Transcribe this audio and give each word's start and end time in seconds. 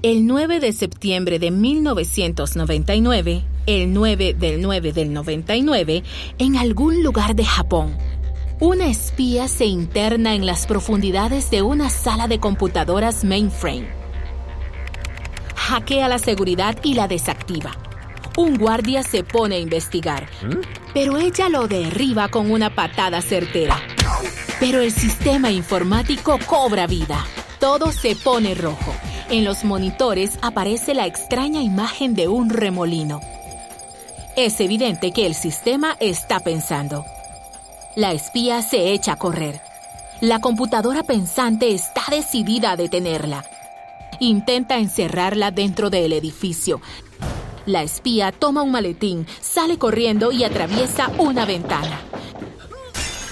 El 0.00 0.28
9 0.28 0.60
de 0.60 0.72
septiembre 0.72 1.40
de 1.40 1.50
1999, 1.50 3.42
el 3.66 3.92
9 3.92 4.34
del 4.34 4.62
9 4.62 4.92
del 4.92 5.12
99, 5.12 6.04
en 6.38 6.56
algún 6.56 7.02
lugar 7.02 7.34
de 7.34 7.44
Japón, 7.44 7.96
una 8.60 8.86
espía 8.86 9.48
se 9.48 9.64
interna 9.64 10.36
en 10.36 10.46
las 10.46 10.68
profundidades 10.68 11.50
de 11.50 11.62
una 11.62 11.90
sala 11.90 12.28
de 12.28 12.38
computadoras 12.38 13.24
mainframe. 13.24 13.88
Hackea 15.56 16.06
la 16.06 16.20
seguridad 16.20 16.76
y 16.84 16.94
la 16.94 17.08
desactiva. 17.08 17.72
Un 18.36 18.56
guardia 18.56 19.02
se 19.02 19.24
pone 19.24 19.56
a 19.56 19.58
investigar, 19.58 20.28
pero 20.94 21.18
ella 21.18 21.48
lo 21.48 21.66
derriba 21.66 22.28
con 22.28 22.52
una 22.52 22.72
patada 22.72 23.20
certera. 23.20 23.76
Pero 24.60 24.80
el 24.80 24.92
sistema 24.92 25.50
informático 25.50 26.38
cobra 26.46 26.86
vida. 26.86 27.26
Todo 27.58 27.90
se 27.90 28.14
pone 28.14 28.54
rojo. 28.54 28.94
En 29.30 29.44
los 29.44 29.62
monitores 29.62 30.38
aparece 30.40 30.94
la 30.94 31.04
extraña 31.04 31.60
imagen 31.60 32.14
de 32.14 32.28
un 32.28 32.48
remolino. 32.48 33.20
Es 34.36 34.58
evidente 34.58 35.12
que 35.12 35.26
el 35.26 35.34
sistema 35.34 35.98
está 36.00 36.40
pensando. 36.40 37.04
La 37.94 38.12
espía 38.12 38.62
se 38.62 38.94
echa 38.94 39.12
a 39.12 39.16
correr. 39.16 39.60
La 40.22 40.40
computadora 40.40 41.02
pensante 41.02 41.74
está 41.74 42.04
decidida 42.10 42.70
a 42.70 42.76
detenerla. 42.76 43.44
Intenta 44.18 44.78
encerrarla 44.78 45.50
dentro 45.50 45.90
del 45.90 46.14
edificio. 46.14 46.80
La 47.66 47.82
espía 47.82 48.32
toma 48.32 48.62
un 48.62 48.70
maletín, 48.70 49.26
sale 49.42 49.76
corriendo 49.76 50.32
y 50.32 50.44
atraviesa 50.44 51.10
una 51.18 51.44
ventana. 51.44 52.00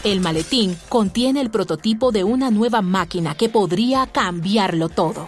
El 0.04 0.20
maletín 0.20 0.76
contiene 0.90 1.40
el 1.40 1.50
prototipo 1.50 2.12
de 2.12 2.22
una 2.22 2.50
nueva 2.50 2.82
máquina 2.82 3.34
que 3.34 3.48
podría 3.48 4.06
cambiarlo 4.06 4.90
todo. 4.90 5.26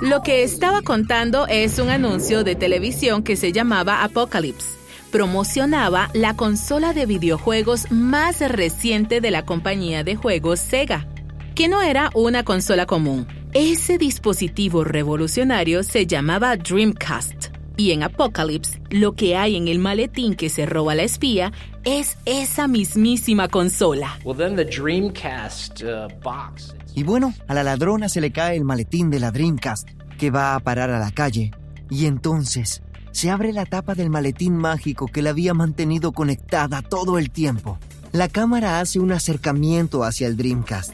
Lo 0.00 0.22
que 0.22 0.44
estaba 0.44 0.82
contando 0.82 1.48
es 1.48 1.80
un 1.80 1.88
anuncio 1.90 2.44
de 2.44 2.54
televisión 2.54 3.24
que 3.24 3.34
se 3.34 3.50
llamaba 3.50 4.04
Apocalypse. 4.04 4.78
Promocionaba 5.10 6.08
la 6.14 6.36
consola 6.36 6.92
de 6.92 7.04
videojuegos 7.04 7.90
más 7.90 8.40
reciente 8.40 9.20
de 9.20 9.32
la 9.32 9.44
compañía 9.44 10.04
de 10.04 10.14
juegos 10.14 10.60
Sega, 10.60 11.08
que 11.56 11.66
no 11.66 11.82
era 11.82 12.12
una 12.14 12.44
consola 12.44 12.86
común. 12.86 13.26
Ese 13.54 13.98
dispositivo 13.98 14.84
revolucionario 14.84 15.82
se 15.82 16.06
llamaba 16.06 16.56
Dreamcast. 16.56 17.48
Y 17.76 17.90
en 17.90 18.04
Apocalypse, 18.04 18.80
lo 18.90 19.16
que 19.16 19.36
hay 19.36 19.56
en 19.56 19.66
el 19.66 19.80
maletín 19.80 20.36
que 20.36 20.48
se 20.48 20.64
roba 20.64 20.94
la 20.94 21.02
espía 21.02 21.50
es 21.84 22.18
esa 22.24 22.68
mismísima 22.68 23.48
consola. 23.48 24.16
Well, 24.24 24.36
then 24.36 24.54
the 24.54 24.64
Dreamcast 24.64 25.82
uh, 25.82 26.08
box. 26.22 26.72
Y 26.98 27.04
bueno, 27.04 27.32
a 27.46 27.54
la 27.54 27.62
ladrona 27.62 28.08
se 28.08 28.20
le 28.20 28.32
cae 28.32 28.56
el 28.56 28.64
maletín 28.64 29.08
de 29.08 29.20
la 29.20 29.30
Dreamcast, 29.30 29.88
que 30.18 30.32
va 30.32 30.56
a 30.56 30.58
parar 30.58 30.90
a 30.90 30.98
la 30.98 31.12
calle. 31.12 31.52
Y 31.88 32.06
entonces 32.06 32.82
se 33.12 33.30
abre 33.30 33.52
la 33.52 33.66
tapa 33.66 33.94
del 33.94 34.10
maletín 34.10 34.56
mágico 34.56 35.06
que 35.06 35.22
la 35.22 35.30
había 35.30 35.54
mantenido 35.54 36.10
conectada 36.10 36.82
todo 36.82 37.16
el 37.16 37.30
tiempo. 37.30 37.78
La 38.10 38.28
cámara 38.28 38.80
hace 38.80 38.98
un 38.98 39.12
acercamiento 39.12 40.02
hacia 40.02 40.26
el 40.26 40.36
Dreamcast. 40.36 40.90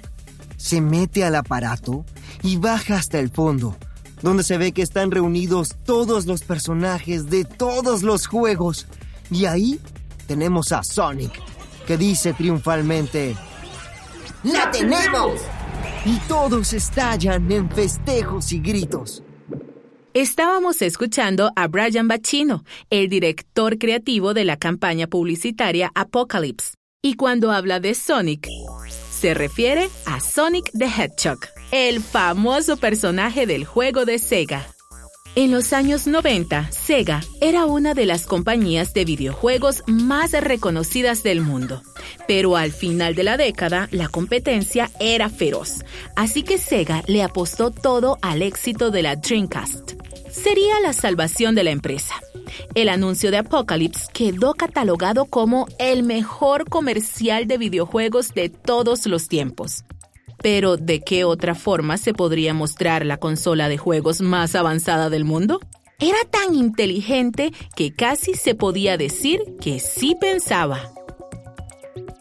Se 0.58 0.82
mete 0.82 1.24
al 1.24 1.36
aparato 1.36 2.04
y 2.42 2.58
baja 2.58 2.96
hasta 2.96 3.18
el 3.18 3.30
fondo, 3.30 3.74
donde 4.20 4.44
se 4.44 4.58
ve 4.58 4.72
que 4.72 4.82
están 4.82 5.10
reunidos 5.10 5.74
todos 5.86 6.26
los 6.26 6.42
personajes 6.42 7.30
de 7.30 7.46
todos 7.46 8.02
los 8.02 8.26
juegos. 8.26 8.88
Y 9.30 9.46
ahí 9.46 9.80
tenemos 10.26 10.70
a 10.72 10.82
Sonic, 10.82 11.32
que 11.86 11.96
dice 11.96 12.34
triunfalmente, 12.34 13.34
¡La 14.42 14.70
tenemos! 14.70 15.40
Y 16.04 16.18
todos 16.28 16.72
estallan 16.72 17.50
en 17.50 17.70
festejos 17.70 18.52
y 18.52 18.60
gritos. 18.60 19.22
Estábamos 20.14 20.80
escuchando 20.80 21.50
a 21.56 21.66
Brian 21.66 22.06
Bacino, 22.06 22.64
el 22.88 23.08
director 23.08 23.78
creativo 23.78 24.32
de 24.32 24.44
la 24.44 24.56
campaña 24.56 25.08
publicitaria 25.08 25.90
Apocalypse. 25.94 26.74
Y 27.02 27.14
cuando 27.14 27.50
habla 27.50 27.80
de 27.80 27.94
Sonic, 27.94 28.48
se 29.10 29.34
refiere 29.34 29.90
a 30.06 30.20
Sonic 30.20 30.70
the 30.72 30.86
Hedgehog, 30.86 31.40
el 31.72 32.00
famoso 32.00 32.76
personaje 32.76 33.46
del 33.46 33.64
juego 33.64 34.04
de 34.04 34.18
Sega. 34.18 34.73
En 35.36 35.50
los 35.50 35.72
años 35.72 36.06
90, 36.06 36.70
Sega 36.70 37.20
era 37.40 37.66
una 37.66 37.92
de 37.92 38.06
las 38.06 38.24
compañías 38.24 38.94
de 38.94 39.04
videojuegos 39.04 39.82
más 39.88 40.30
reconocidas 40.30 41.24
del 41.24 41.40
mundo. 41.40 41.82
Pero 42.28 42.56
al 42.56 42.70
final 42.70 43.16
de 43.16 43.24
la 43.24 43.36
década, 43.36 43.88
la 43.90 44.06
competencia 44.06 44.92
era 45.00 45.28
feroz. 45.28 45.84
Así 46.14 46.44
que 46.44 46.56
Sega 46.56 47.02
le 47.08 47.24
apostó 47.24 47.72
todo 47.72 48.16
al 48.22 48.42
éxito 48.42 48.92
de 48.92 49.02
la 49.02 49.16
Dreamcast. 49.16 49.94
Sería 50.30 50.78
la 50.80 50.92
salvación 50.92 51.56
de 51.56 51.64
la 51.64 51.72
empresa. 51.72 52.14
El 52.76 52.88
anuncio 52.88 53.32
de 53.32 53.38
Apocalypse 53.38 54.06
quedó 54.12 54.54
catalogado 54.54 55.24
como 55.24 55.66
el 55.80 56.04
mejor 56.04 56.68
comercial 56.68 57.48
de 57.48 57.58
videojuegos 57.58 58.34
de 58.34 58.50
todos 58.50 59.06
los 59.06 59.26
tiempos. 59.26 59.84
Pero, 60.44 60.76
¿de 60.76 61.00
qué 61.00 61.24
otra 61.24 61.54
forma 61.54 61.96
se 61.96 62.12
podría 62.12 62.52
mostrar 62.52 63.06
la 63.06 63.16
consola 63.16 63.70
de 63.70 63.78
juegos 63.78 64.20
más 64.20 64.54
avanzada 64.54 65.08
del 65.08 65.24
mundo? 65.24 65.58
Era 65.98 66.18
tan 66.30 66.54
inteligente 66.54 67.50
que 67.74 67.94
casi 67.94 68.34
se 68.34 68.54
podía 68.54 68.98
decir 68.98 69.40
que 69.58 69.80
sí 69.80 70.14
pensaba. 70.20 70.92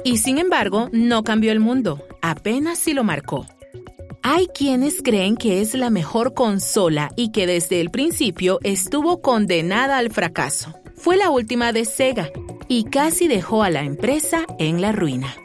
Y 0.06 0.20
sin 0.20 0.38
embargo, 0.38 0.88
no 0.94 1.26
cambió 1.26 1.52
el 1.52 1.60
mundo, 1.60 2.02
apenas 2.22 2.80
si 2.80 2.94
lo 2.94 3.04
marcó. 3.04 3.46
Hay 4.22 4.48
quienes 4.48 5.02
creen 5.02 5.36
que 5.36 5.60
es 5.60 5.74
la 5.74 5.90
mejor 5.90 6.34
consola 6.34 7.12
y 7.18 7.34
que 7.34 7.46
desde 7.46 7.82
el 7.82 7.92
principio 7.92 8.60
estuvo 8.64 9.22
condenada 9.22 9.98
al 9.98 10.12
fracaso. 10.12 10.74
Fue 10.96 11.18
la 11.18 11.30
última 11.30 11.74
de 11.74 11.84
Sega 11.84 12.32
y 12.70 12.86
casi 12.86 13.28
dejó 13.28 13.64
a 13.64 13.70
la 13.70 13.84
empresa 13.84 14.46
en 14.60 14.80
la 14.80 14.94
ruina. 14.94 15.36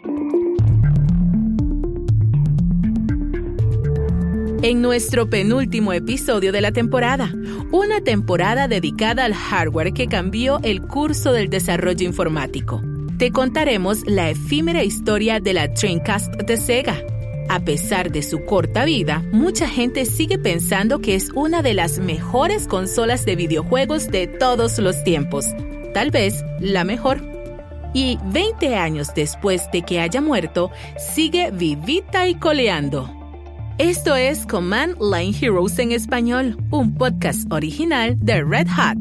En 4.62 4.82
nuestro 4.82 5.30
penúltimo 5.30 5.92
episodio 5.92 6.50
de 6.50 6.60
la 6.60 6.72
temporada, 6.72 7.32
una 7.70 8.00
temporada 8.00 8.66
dedicada 8.66 9.24
al 9.24 9.34
hardware 9.34 9.92
que 9.92 10.08
cambió 10.08 10.58
el 10.62 10.82
curso 10.82 11.32
del 11.32 11.48
desarrollo 11.48 12.04
informático. 12.04 12.82
Te 13.18 13.30
contaremos 13.30 14.04
la 14.06 14.30
efímera 14.30 14.82
historia 14.82 15.38
de 15.40 15.52
la 15.52 15.68
Dreamcast 15.68 16.34
de 16.34 16.56
Sega. 16.56 17.02
A 17.48 17.60
pesar 17.60 18.10
de 18.10 18.22
su 18.22 18.44
corta 18.44 18.84
vida, 18.84 19.24
mucha 19.32 19.68
gente 19.68 20.04
sigue 20.04 20.38
pensando 20.38 20.98
que 20.98 21.14
es 21.14 21.30
una 21.34 21.62
de 21.62 21.74
las 21.74 21.98
mejores 21.98 22.66
consolas 22.66 23.24
de 23.24 23.36
videojuegos 23.36 24.08
de 24.08 24.26
todos 24.26 24.78
los 24.78 25.02
tiempos. 25.04 25.46
Tal 25.94 26.10
vez 26.10 26.44
la 26.60 26.84
mejor. 26.84 27.22
Y 27.94 28.18
20 28.32 28.76
años 28.76 29.14
después 29.14 29.62
de 29.72 29.82
que 29.82 30.00
haya 30.00 30.20
muerto, 30.20 30.70
sigue 31.14 31.50
vivita 31.52 32.28
y 32.28 32.34
coleando. 32.34 33.17
Esto 33.78 34.16
es 34.16 34.44
Command 34.44 34.96
Line 35.00 35.36
Heroes 35.40 35.78
en 35.78 35.92
español, 35.92 36.58
un 36.72 36.96
podcast 36.96 37.50
original 37.52 38.18
de 38.18 38.42
Red 38.42 38.66
Hat. 38.76 38.98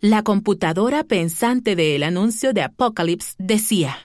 La 0.00 0.24
computadora 0.24 1.04
pensante 1.04 1.76
del 1.76 2.02
anuncio 2.02 2.52
de 2.52 2.62
Apocalypse 2.62 3.34
decía, 3.38 3.98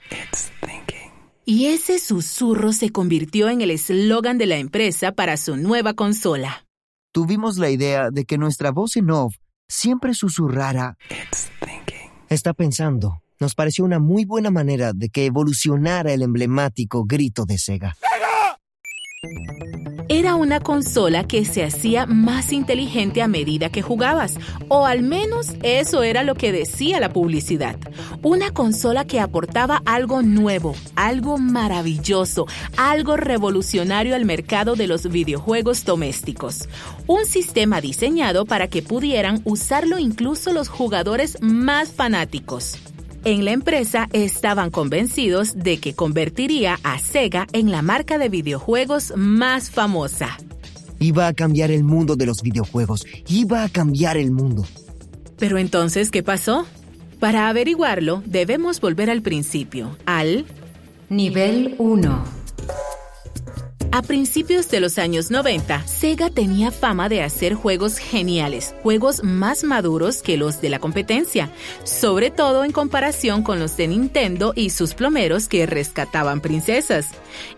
y 1.44 1.66
ese 1.66 1.98
susurro 1.98 2.72
se 2.72 2.90
convirtió 2.90 3.48
en 3.48 3.62
el 3.62 3.72
eslogan 3.72 4.38
de 4.38 4.46
la 4.46 4.58
empresa 4.58 5.10
para 5.10 5.36
su 5.36 5.56
nueva 5.56 5.94
consola. 5.94 6.64
Tuvimos 7.10 7.58
la 7.58 7.70
idea 7.70 8.10
de 8.12 8.26
que 8.26 8.38
nuestra 8.38 8.70
voz 8.70 8.96
en 8.96 9.10
off 9.10 9.34
siempre 9.66 10.14
susurrara, 10.14 10.96
está 12.28 12.54
pensando. 12.54 13.22
Nos 13.40 13.56
pareció 13.56 13.84
una 13.84 13.98
muy 13.98 14.24
buena 14.24 14.52
manera 14.52 14.92
de 14.92 15.08
que 15.08 15.26
evolucionara 15.26 16.12
el 16.12 16.22
emblemático 16.22 17.04
grito 17.04 17.44
de 17.44 17.58
Sega. 17.58 17.96
Era 20.10 20.36
una 20.36 20.58
consola 20.60 21.24
que 21.24 21.44
se 21.44 21.62
hacía 21.62 22.06
más 22.06 22.50
inteligente 22.54 23.20
a 23.20 23.28
medida 23.28 23.68
que 23.68 23.82
jugabas, 23.82 24.38
o 24.68 24.86
al 24.86 25.02
menos 25.02 25.48
eso 25.62 26.02
era 26.02 26.22
lo 26.22 26.34
que 26.34 26.50
decía 26.50 26.98
la 26.98 27.12
publicidad. 27.12 27.76
Una 28.22 28.50
consola 28.50 29.04
que 29.04 29.20
aportaba 29.20 29.82
algo 29.84 30.22
nuevo, 30.22 30.74
algo 30.96 31.36
maravilloso, 31.36 32.46
algo 32.78 33.18
revolucionario 33.18 34.16
al 34.16 34.24
mercado 34.24 34.76
de 34.76 34.86
los 34.86 35.06
videojuegos 35.10 35.84
domésticos. 35.84 36.70
Un 37.06 37.26
sistema 37.26 37.82
diseñado 37.82 38.46
para 38.46 38.68
que 38.68 38.80
pudieran 38.80 39.42
usarlo 39.44 39.98
incluso 39.98 40.54
los 40.54 40.68
jugadores 40.68 41.36
más 41.42 41.92
fanáticos. 41.92 42.78
En 43.28 43.44
la 43.44 43.50
empresa 43.50 44.08
estaban 44.14 44.70
convencidos 44.70 45.54
de 45.54 45.76
que 45.80 45.92
convertiría 45.92 46.78
a 46.82 46.98
Sega 46.98 47.46
en 47.52 47.70
la 47.70 47.82
marca 47.82 48.16
de 48.16 48.30
videojuegos 48.30 49.12
más 49.16 49.70
famosa. 49.70 50.38
Iba 50.98 51.26
a 51.26 51.34
cambiar 51.34 51.70
el 51.70 51.84
mundo 51.84 52.16
de 52.16 52.24
los 52.24 52.40
videojuegos. 52.40 53.06
Iba 53.28 53.64
a 53.64 53.68
cambiar 53.68 54.16
el 54.16 54.30
mundo. 54.30 54.64
Pero 55.38 55.58
entonces, 55.58 56.10
¿qué 56.10 56.22
pasó? 56.22 56.64
Para 57.20 57.50
averiguarlo, 57.50 58.22
debemos 58.24 58.80
volver 58.80 59.10
al 59.10 59.20
principio, 59.20 59.98
al 60.06 60.46
Nivel 61.10 61.74
1. 61.76 62.37
A 63.90 64.02
principios 64.02 64.68
de 64.70 64.80
los 64.80 64.98
años 64.98 65.30
90, 65.30 65.86
Sega 65.86 66.28
tenía 66.28 66.70
fama 66.70 67.08
de 67.08 67.22
hacer 67.22 67.54
juegos 67.54 67.96
geniales, 67.96 68.74
juegos 68.82 69.24
más 69.24 69.64
maduros 69.64 70.20
que 70.20 70.36
los 70.36 70.60
de 70.60 70.68
la 70.68 70.78
competencia, 70.78 71.50
sobre 71.84 72.30
todo 72.30 72.64
en 72.64 72.72
comparación 72.72 73.42
con 73.42 73.58
los 73.58 73.78
de 73.78 73.88
Nintendo 73.88 74.52
y 74.54 74.70
sus 74.70 74.92
plomeros 74.92 75.48
que 75.48 75.64
rescataban 75.64 76.42
princesas. 76.42 77.08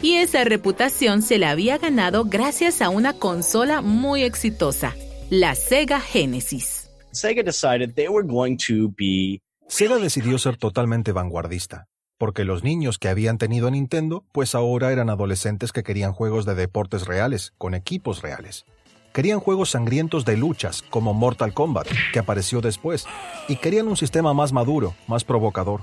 Y 0.03 0.15
esa 0.15 0.45
reputación 0.45 1.23
se 1.23 1.39
la 1.39 1.51
había 1.51 1.79
ganado 1.79 2.25
gracias 2.25 2.81
a 2.81 2.91
una 2.91 3.13
consola 3.13 3.83
muy 3.83 4.23
exitosa, 4.23 4.95
la 5.31 5.57
Sega 5.57 5.99
Genesis. 6.01 6.89
Sega 7.11 7.43
decided 7.43 7.97
they 7.97 8.09
were 8.09 8.27
going 8.27 8.57
to 8.57 8.89
be 8.97 9.43
Sega 9.67 9.99
decidió 9.99 10.39
ser 10.39 10.57
totalmente 10.57 11.11
vanguardista 11.11 11.89
porque 12.21 12.45
los 12.45 12.63
niños 12.63 12.99
que 12.99 13.09
habían 13.09 13.39
tenido 13.39 13.71
Nintendo, 13.71 14.25
pues 14.33 14.55
ahora 14.55 14.93
eran 14.93 15.09
adolescentes 15.09 15.73
que 15.73 15.83
querían 15.83 16.13
juegos 16.13 16.45
de 16.45 16.55
deportes 16.55 17.07
reales, 17.07 17.55
con 17.57 17.73
equipos 17.73 18.21
reales. 18.21 18.67
Querían 19.15 19.41
juegos 19.41 19.71
sangrientos 19.71 20.27
de 20.27 20.37
luchas, 20.37 20.83
como 20.91 21.15
Mortal 21.15 21.55
Kombat, 21.55 21.89
que 22.13 22.19
apareció 22.19 22.61
después, 22.61 23.07
y 23.49 23.57
querían 23.57 23.89
un 23.89 23.97
sistema 23.97 24.35
más 24.35 24.53
maduro, 24.53 24.95
más 25.07 25.25
provocador. 25.25 25.81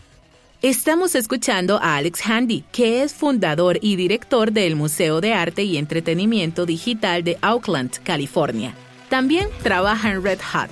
Estamos 0.62 1.16
escuchando 1.16 1.80
a 1.82 1.96
Alex 1.96 2.22
Handy, 2.24 2.66
que 2.72 3.02
es 3.02 3.16
fundador 3.16 3.80
y 3.82 3.96
director 3.96 4.52
del 4.52 4.76
Museo 4.76 5.22
de 5.22 5.34
Arte 5.34 5.64
y 5.64 5.78
Entretenimiento 5.78 6.68
Digital 6.68 7.24
de 7.24 7.40
Oakland, 7.42 7.98
California. 8.04 8.76
También 9.10 9.48
trabaja 9.64 10.12
en 10.12 10.24
Red 10.24 10.40
Hat, 10.54 10.70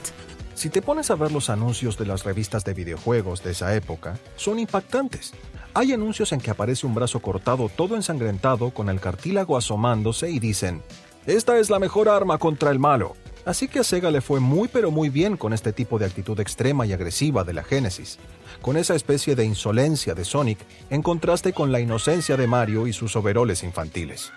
si 0.55 0.69
te 0.69 0.81
pones 0.81 1.11
a 1.11 1.15
ver 1.15 1.33
los 1.33 1.49
anuncios 1.49 1.97
de 1.97 2.05
las 2.05 2.23
revistas 2.23 2.63
de 2.63 2.73
videojuegos 2.73 3.43
de 3.43 3.51
esa 3.51 3.75
época, 3.75 4.17
son 4.37 4.57
impactantes. 4.57 5.33
Hay 5.77 5.91
anuncios 5.91 6.31
en 6.31 6.39
que 6.39 6.51
aparece 6.51 6.87
un 6.87 6.95
brazo 6.95 7.19
cortado 7.19 7.67
todo 7.67 7.97
ensangrentado 7.97 8.69
con 8.69 8.87
el 8.87 9.01
cartílago 9.01 9.57
asomándose 9.57 10.31
y 10.31 10.39
dicen, 10.39 10.81
esta 11.25 11.59
es 11.59 11.69
la 11.69 11.79
mejor 11.79 12.07
arma 12.07 12.37
contra 12.37 12.71
el 12.71 12.79
malo. 12.79 13.17
Así 13.43 13.67
que 13.67 13.79
a 13.79 13.83
Sega 13.83 14.09
le 14.09 14.21
fue 14.21 14.39
muy 14.39 14.69
pero 14.69 14.89
muy 14.89 15.09
bien 15.09 15.35
con 15.35 15.51
este 15.51 15.73
tipo 15.73 15.99
de 15.99 16.05
actitud 16.05 16.39
extrema 16.39 16.85
y 16.85 16.93
agresiva 16.93 17.43
de 17.43 17.51
la 17.51 17.61
Genesis, 17.65 18.19
con 18.61 18.77
esa 18.77 18.95
especie 18.95 19.35
de 19.35 19.43
insolencia 19.43 20.15
de 20.15 20.23
Sonic 20.23 20.59
en 20.89 21.01
contraste 21.01 21.51
con 21.51 21.73
la 21.73 21.81
inocencia 21.81 22.37
de 22.37 22.47
Mario 22.47 22.87
y 22.87 22.93
sus 22.93 23.13
overoles 23.17 23.61
infantiles. 23.61 24.31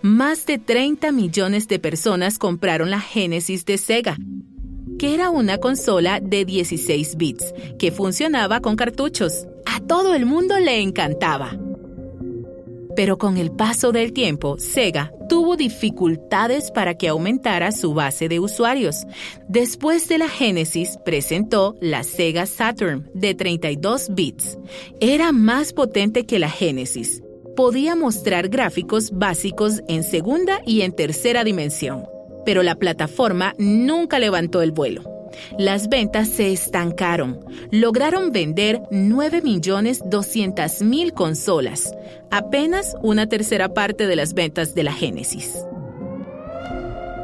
Más 0.00 0.46
de 0.46 0.56
30 0.56 1.12
millones 1.12 1.68
de 1.68 1.78
personas 1.78 2.38
compraron 2.38 2.90
la 2.90 3.00
Genesis 3.00 3.66
de 3.66 3.76
Sega, 3.76 4.16
que 4.98 5.14
era 5.14 5.30
una 5.30 5.58
consola 5.58 6.20
de 6.20 6.44
16 6.44 7.16
bits 7.16 7.54
que 7.78 7.92
funcionaba 7.92 8.60
con 8.60 8.76
cartuchos. 8.76 9.46
A 9.66 9.80
todo 9.80 10.14
el 10.14 10.26
mundo 10.26 10.58
le 10.58 10.80
encantaba. 10.80 11.56
Pero 12.96 13.18
con 13.18 13.36
el 13.36 13.50
paso 13.50 13.92
del 13.92 14.14
tiempo, 14.14 14.56
Sega 14.58 15.12
tuvo 15.28 15.56
dificultades 15.56 16.70
para 16.70 16.96
que 16.96 17.08
aumentara 17.08 17.70
su 17.70 17.92
base 17.92 18.28
de 18.28 18.40
usuarios. 18.40 19.06
Después 19.48 20.08
de 20.08 20.16
la 20.16 20.30
Genesis, 20.30 20.98
presentó 21.04 21.76
la 21.80 22.04
Sega 22.04 22.46
Saturn 22.46 23.10
de 23.12 23.34
32 23.34 24.14
bits. 24.14 24.58
Era 24.98 25.32
más 25.32 25.74
potente 25.74 26.24
que 26.24 26.38
la 26.38 26.48
Genesis. 26.48 27.22
Podía 27.54 27.94
mostrar 27.94 28.48
gráficos 28.48 29.10
básicos 29.10 29.82
en 29.88 30.02
segunda 30.02 30.62
y 30.64 30.80
en 30.80 30.92
tercera 30.92 31.44
dimensión 31.44 32.06
pero 32.46 32.62
la 32.62 32.76
plataforma 32.76 33.54
nunca 33.58 34.18
levantó 34.18 34.62
el 34.62 34.72
vuelo. 34.72 35.02
Las 35.58 35.90
ventas 35.90 36.28
se 36.28 36.50
estancaron. 36.52 37.40
Lograron 37.70 38.32
vender 38.32 38.80
9.200.000 38.90 41.12
consolas, 41.12 41.92
apenas 42.30 42.96
una 43.02 43.28
tercera 43.28 43.74
parte 43.74 44.06
de 44.06 44.16
las 44.16 44.32
ventas 44.32 44.74
de 44.74 44.84
la 44.84 44.94
Genesis. 44.94 45.58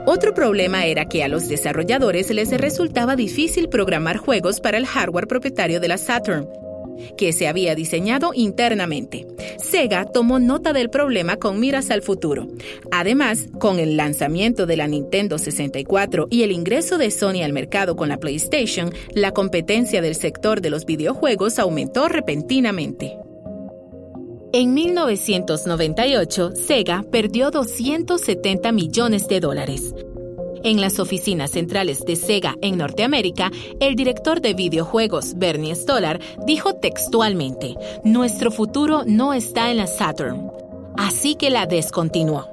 Otro 0.05 0.35
problema 0.35 0.85
era 0.85 1.05
que 1.05 1.23
a 1.23 1.29
los 1.29 1.49
desarrolladores 1.49 2.29
les 2.31 2.51
resultaba 2.51 3.15
difícil 3.15 3.69
programar 3.69 4.17
juegos 4.17 4.59
para 4.61 4.77
el 4.77 4.85
hardware 4.85 5.29
propietario 5.29 5.79
de 5.79 5.87
la 5.87 5.97
Saturn, 5.97 6.49
que 7.17 7.33
se 7.33 7.49
había 7.49 7.75
diseñado 7.75 8.33
internamente. 8.35 9.27
Sega 9.59 10.05
tomó 10.05 10.39
nota 10.39 10.73
del 10.73 10.91
problema 10.91 11.37
con 11.37 11.61
miras 11.61 11.91
al 11.91 12.03
futuro. 12.03 12.49
Además, 12.91 13.49
con 13.59 13.79
el 13.79 13.97
lanzamiento 13.97 14.67
de 14.67 14.77
la 14.77 14.87
Nintendo 14.87 15.39
64 15.39 16.29
y 16.31 16.43
el 16.43 16.53
ingreso 16.53 16.99
de 16.99 17.11
Sony 17.11 17.43
al 17.43 17.53
mercado 17.53 17.97
con 17.97 18.09
la 18.09 18.19
PlayStation, 18.19 18.93
la 19.15 19.33
competencia 19.33 20.03
del 20.03 20.15
sector 20.15 20.61
de 20.61 20.71
los 20.71 20.85
videojuegos 20.85 21.59
aumentó 21.59 22.09
repentinamente. 22.09 23.17
En 24.55 24.75
1998, 24.75 26.53
Sega 26.55 27.05
perdió 27.11 27.51
270 27.51 28.71
millones 28.73 29.27
de 29.27 29.41
dólares. 29.41 29.95
En 30.65 30.81
las 30.81 31.01
oficinas 31.01 31.51
centrales 31.51 32.05
de 32.05 32.15
Sega 32.15 32.57
en 32.63 32.79
Norteamérica, 32.79 33.51
el 33.81 33.97
director 33.97 34.41
de 34.41 34.55
videojuegos, 34.55 35.35
Bernie 35.37 35.75
Stolar, 35.75 36.21
dijo 36.47 36.75
textualmente, 36.75 37.75
Nuestro 38.05 38.53
futuro 38.53 39.03
no 39.05 39.35
está 39.35 39.71
en 39.73 39.79
la 39.79 39.89
Saturn, 39.89 40.51
así 40.97 41.35
que 41.35 41.51
la 41.51 41.67
descontinuó. 41.67 42.47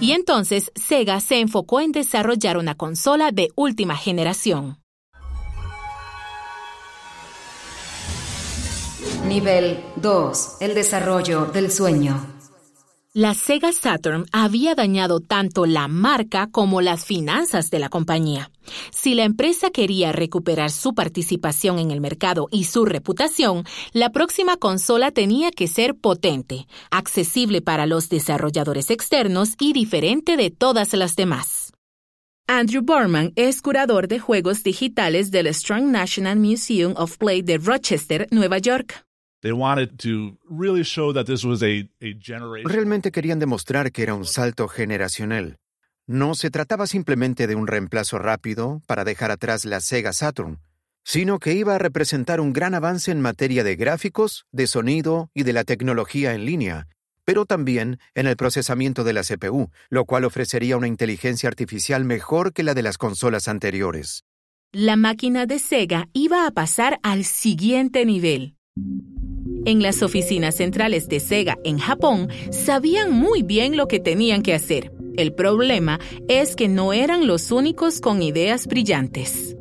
Y 0.00 0.12
entonces 0.12 0.72
Sega 0.74 1.20
se 1.20 1.38
enfocó 1.40 1.80
en 1.80 1.92
desarrollar 1.92 2.56
una 2.56 2.74
consola 2.74 3.30
de 3.30 3.50
última 3.54 3.96
generación. 3.96 4.78
Nivel 9.26 9.78
2. 9.96 10.56
El 10.60 10.74
desarrollo 10.74 11.46
del 11.46 11.70
sueño. 11.70 12.37
La 13.14 13.32
Sega 13.32 13.72
Saturn 13.72 14.26
había 14.32 14.74
dañado 14.74 15.20
tanto 15.20 15.64
la 15.64 15.88
marca 15.88 16.48
como 16.52 16.82
las 16.82 17.06
finanzas 17.06 17.70
de 17.70 17.78
la 17.78 17.88
compañía. 17.88 18.50
Si 18.90 19.14
la 19.14 19.24
empresa 19.24 19.70
quería 19.70 20.12
recuperar 20.12 20.70
su 20.70 20.94
participación 20.94 21.78
en 21.78 21.90
el 21.90 22.02
mercado 22.02 22.48
y 22.50 22.64
su 22.64 22.84
reputación, 22.84 23.64
la 23.92 24.12
próxima 24.12 24.58
consola 24.58 25.10
tenía 25.10 25.50
que 25.50 25.68
ser 25.68 25.94
potente, 25.94 26.66
accesible 26.90 27.62
para 27.62 27.86
los 27.86 28.10
desarrolladores 28.10 28.90
externos 28.90 29.54
y 29.58 29.72
diferente 29.72 30.36
de 30.36 30.50
todas 30.50 30.92
las 30.92 31.16
demás. 31.16 31.72
Andrew 32.46 32.82
Borman 32.82 33.32
es 33.36 33.62
curador 33.62 34.08
de 34.08 34.18
juegos 34.18 34.62
digitales 34.62 35.30
del 35.30 35.52
Strong 35.54 35.84
National 35.84 36.38
Museum 36.38 36.92
of 36.98 37.16
Play 37.16 37.40
de 37.40 37.56
Rochester, 37.56 38.28
Nueva 38.30 38.58
York. 38.58 39.07
Realmente 42.64 43.12
querían 43.12 43.38
demostrar 43.38 43.92
que 43.92 44.02
era 44.02 44.14
un 44.14 44.24
salto 44.24 44.68
generacional. 44.68 45.58
No 46.06 46.34
se 46.34 46.50
trataba 46.50 46.86
simplemente 46.86 47.46
de 47.46 47.54
un 47.54 47.66
reemplazo 47.66 48.18
rápido 48.18 48.82
para 48.86 49.04
dejar 49.04 49.30
atrás 49.30 49.64
la 49.64 49.80
Sega 49.80 50.12
Saturn, 50.12 50.58
sino 51.04 51.38
que 51.38 51.54
iba 51.54 51.74
a 51.74 51.78
representar 51.78 52.40
un 52.40 52.52
gran 52.52 52.74
avance 52.74 53.10
en 53.10 53.20
materia 53.20 53.62
de 53.62 53.76
gráficos, 53.76 54.46
de 54.50 54.66
sonido 54.66 55.30
y 55.34 55.42
de 55.42 55.52
la 55.52 55.64
tecnología 55.64 56.34
en 56.34 56.44
línea, 56.44 56.88
pero 57.24 57.44
también 57.44 57.98
en 58.14 58.26
el 58.26 58.36
procesamiento 58.36 59.04
de 59.04 59.12
la 59.12 59.22
CPU, 59.22 59.70
lo 59.90 60.04
cual 60.06 60.24
ofrecería 60.24 60.78
una 60.78 60.88
inteligencia 60.88 61.48
artificial 61.48 62.04
mejor 62.04 62.54
que 62.54 62.62
la 62.62 62.72
de 62.72 62.82
las 62.82 62.96
consolas 62.96 63.48
anteriores. 63.48 64.24
La 64.72 64.96
máquina 64.96 65.46
de 65.46 65.58
Sega 65.58 66.08
iba 66.12 66.46
a 66.46 66.50
pasar 66.50 66.98
al 67.02 67.24
siguiente 67.24 68.04
nivel. 68.06 68.56
En 69.68 69.82
las 69.82 70.02
oficinas 70.02 70.54
centrales 70.54 71.10
de 71.10 71.20
Sega 71.20 71.58
en 71.62 71.76
Japón 71.76 72.30
sabían 72.50 73.12
muy 73.12 73.42
bien 73.42 73.76
lo 73.76 73.86
que 73.86 74.00
tenían 74.00 74.42
que 74.42 74.54
hacer. 74.54 74.90
El 75.18 75.34
problema 75.34 76.00
es 76.26 76.56
que 76.56 76.68
no 76.68 76.94
eran 76.94 77.26
los 77.26 77.50
únicos 77.50 78.00
con 78.00 78.22
ideas 78.22 78.66
brillantes. 78.66 79.58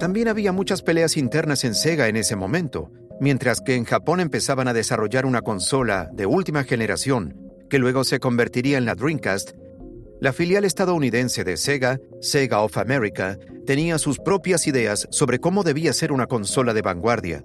También 0.00 0.26
había 0.26 0.50
muchas 0.50 0.82
peleas 0.82 1.16
internas 1.16 1.62
en 1.62 1.76
Sega 1.76 2.08
en 2.08 2.16
ese 2.16 2.34
momento, 2.34 2.90
mientras 3.20 3.60
que 3.60 3.76
en 3.76 3.84
Japón 3.84 4.18
empezaban 4.18 4.66
a 4.66 4.72
desarrollar 4.72 5.24
una 5.24 5.42
consola 5.42 6.08
de 6.12 6.26
última 6.26 6.64
generación, 6.64 7.36
que 7.70 7.78
luego 7.78 8.02
se 8.02 8.18
convertiría 8.18 8.76
en 8.76 8.86
la 8.86 8.96
Dreamcast. 8.96 9.52
La 10.20 10.32
filial 10.32 10.64
estadounidense 10.64 11.44
de 11.44 11.56
Sega, 11.56 12.00
Sega 12.20 12.60
of 12.60 12.76
America, 12.76 13.38
tenía 13.66 13.98
sus 13.98 14.18
propias 14.18 14.66
ideas 14.66 15.06
sobre 15.12 15.38
cómo 15.38 15.62
debía 15.62 15.92
ser 15.92 16.10
una 16.10 16.26
consola 16.26 16.74
de 16.74 16.82
vanguardia. 16.82 17.44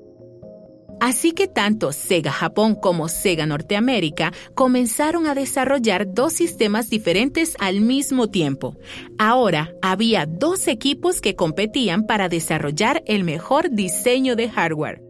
Así 1.01 1.31
que 1.31 1.47
tanto 1.47 1.93
Sega 1.93 2.31
Japón 2.31 2.75
como 2.75 3.09
Sega 3.09 3.47
Norteamérica 3.47 4.31
comenzaron 4.53 5.25
a 5.25 5.33
desarrollar 5.33 6.13
dos 6.13 6.31
sistemas 6.31 6.91
diferentes 6.91 7.55
al 7.59 7.81
mismo 7.81 8.29
tiempo. 8.29 8.77
Ahora 9.17 9.73
había 9.81 10.27
dos 10.27 10.67
equipos 10.67 11.19
que 11.19 11.35
competían 11.35 12.05
para 12.05 12.29
desarrollar 12.29 13.01
el 13.07 13.23
mejor 13.23 13.71
diseño 13.71 14.35
de 14.35 14.47
hardware. 14.49 15.01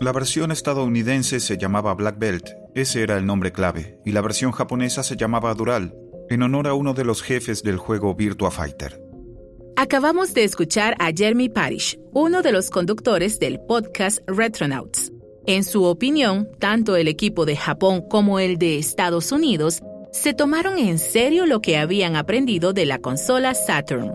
La 0.00 0.12
versión 0.12 0.50
estadounidense 0.50 1.38
se 1.38 1.58
llamaba 1.58 1.94
Black 1.94 2.18
Belt, 2.18 2.50
ese 2.74 3.04
era 3.04 3.16
el 3.16 3.24
nombre 3.24 3.52
clave, 3.52 4.00
y 4.04 4.10
la 4.10 4.20
versión 4.20 4.50
japonesa 4.50 5.04
se 5.04 5.16
llamaba 5.16 5.54
Dural, 5.54 5.94
en 6.28 6.42
honor 6.42 6.66
a 6.66 6.74
uno 6.74 6.92
de 6.92 7.04
los 7.04 7.22
jefes 7.22 7.62
del 7.62 7.76
juego 7.76 8.16
Virtua 8.16 8.50
Fighter. 8.50 9.09
Acabamos 9.82 10.34
de 10.34 10.44
escuchar 10.44 10.94
a 10.98 11.10
Jeremy 11.10 11.48
Parish, 11.48 11.98
uno 12.12 12.42
de 12.42 12.52
los 12.52 12.68
conductores 12.68 13.40
del 13.40 13.58
podcast 13.60 14.18
Retronauts. 14.26 15.10
En 15.46 15.64
su 15.64 15.84
opinión, 15.84 16.50
tanto 16.58 16.96
el 16.96 17.08
equipo 17.08 17.46
de 17.46 17.56
Japón 17.56 18.02
como 18.10 18.40
el 18.40 18.58
de 18.58 18.76
Estados 18.76 19.32
Unidos 19.32 19.80
se 20.12 20.34
tomaron 20.34 20.76
en 20.76 20.98
serio 20.98 21.46
lo 21.46 21.62
que 21.62 21.78
habían 21.78 22.14
aprendido 22.14 22.74
de 22.74 22.84
la 22.84 22.98
consola 22.98 23.54
Saturn. 23.54 24.12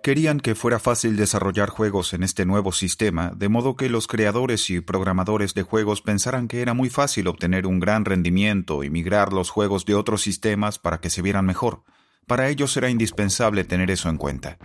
Querían 0.00 0.38
que 0.38 0.54
fuera 0.54 0.78
fácil 0.78 1.16
desarrollar 1.16 1.70
juegos 1.70 2.14
en 2.14 2.22
este 2.22 2.46
nuevo 2.46 2.70
sistema, 2.70 3.32
de 3.34 3.48
modo 3.48 3.74
que 3.74 3.88
los 3.88 4.06
creadores 4.06 4.70
y 4.70 4.80
programadores 4.80 5.54
de 5.54 5.64
juegos 5.64 6.02
pensaran 6.02 6.46
que 6.46 6.62
era 6.62 6.72
muy 6.72 6.88
fácil 6.88 7.26
obtener 7.26 7.66
un 7.66 7.80
gran 7.80 8.04
rendimiento 8.04 8.84
y 8.84 8.90
migrar 8.90 9.32
los 9.32 9.50
juegos 9.50 9.84
de 9.86 9.96
otros 9.96 10.22
sistemas 10.22 10.78
para 10.78 10.98
que 10.98 11.10
se 11.10 11.20
vieran 11.20 11.46
mejor. 11.46 11.82
Para 12.28 12.50
ellos 12.50 12.76
era 12.76 12.90
indispensable 12.90 13.64
tener 13.64 13.90
eso 13.90 14.10
en 14.10 14.18
cuenta. 14.18 14.58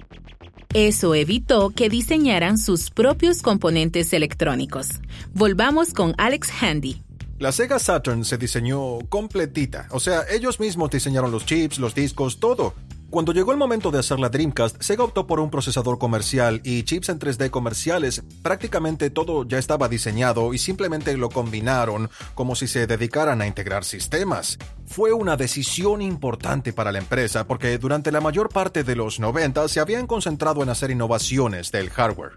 Eso 0.74 1.15
evitó 1.15 1.70
que 1.70 1.88
diseñaran 1.88 2.58
sus 2.58 2.91
propios 2.91 3.41
componentes 3.41 4.12
electrónicos. 4.12 4.89
Volvamos 5.34 5.93
con 5.93 6.13
Alex 6.17 6.51
Handy. 6.62 7.01
La 7.39 7.53
Sega 7.53 7.79
Saturn 7.79 8.25
se 8.25 8.38
diseñó 8.38 9.00
completita, 9.08 9.88
o 9.91 10.00
sea, 10.00 10.24
ellos 10.29 10.60
mismos 10.60 10.91
diseñaron 10.91 11.32
los 11.32 11.46
chips, 11.46 11.79
los 11.79 11.96
discos, 11.96 12.39
todo. 12.39 12.74
Cuando 13.13 13.32
llegó 13.32 13.51
el 13.51 13.60
momento 13.60 13.91
de 13.91 14.00
hacer 14.00 14.20
la 14.20 14.29
Dreamcast, 14.29 14.82
Sega 14.82 15.03
optó 15.03 15.27
por 15.27 15.39
un 15.39 15.51
procesador 15.51 16.00
comercial 16.00 16.62
y 16.63 16.82
chips 16.82 17.10
en 17.10 17.20
3D 17.20 17.51
comerciales. 17.51 18.24
Prácticamente 18.41 19.12
todo 19.12 19.48
ya 19.48 19.60
estaba 19.60 19.88
diseñado 19.88 20.51
y 20.51 20.58
simplemente 20.58 21.15
lo 21.15 21.29
combinaron 21.29 22.10
como 22.34 22.55
si 22.55 22.65
se 22.65 22.88
dedicaran 22.88 23.39
a 23.39 23.46
integrar 23.46 23.86
sistemas. 23.86 24.58
Fue 24.88 25.13
una 25.13 25.38
decisión 25.38 26.01
importante 26.01 26.74
para 26.74 26.91
la 26.91 26.98
empresa 26.98 27.46
porque 27.46 27.77
durante 27.77 28.12
la 28.12 28.20
mayor 28.20 28.50
parte 28.50 28.84
de 28.84 28.96
los 28.96 29.20
90 29.20 29.67
se 29.67 29.79
habían 29.79 30.08
concentrado 30.08 30.63
en 30.63 30.70
hacer 30.70 30.89
innovaciones 30.89 31.72
del 31.72 31.91
hardware. 31.91 32.32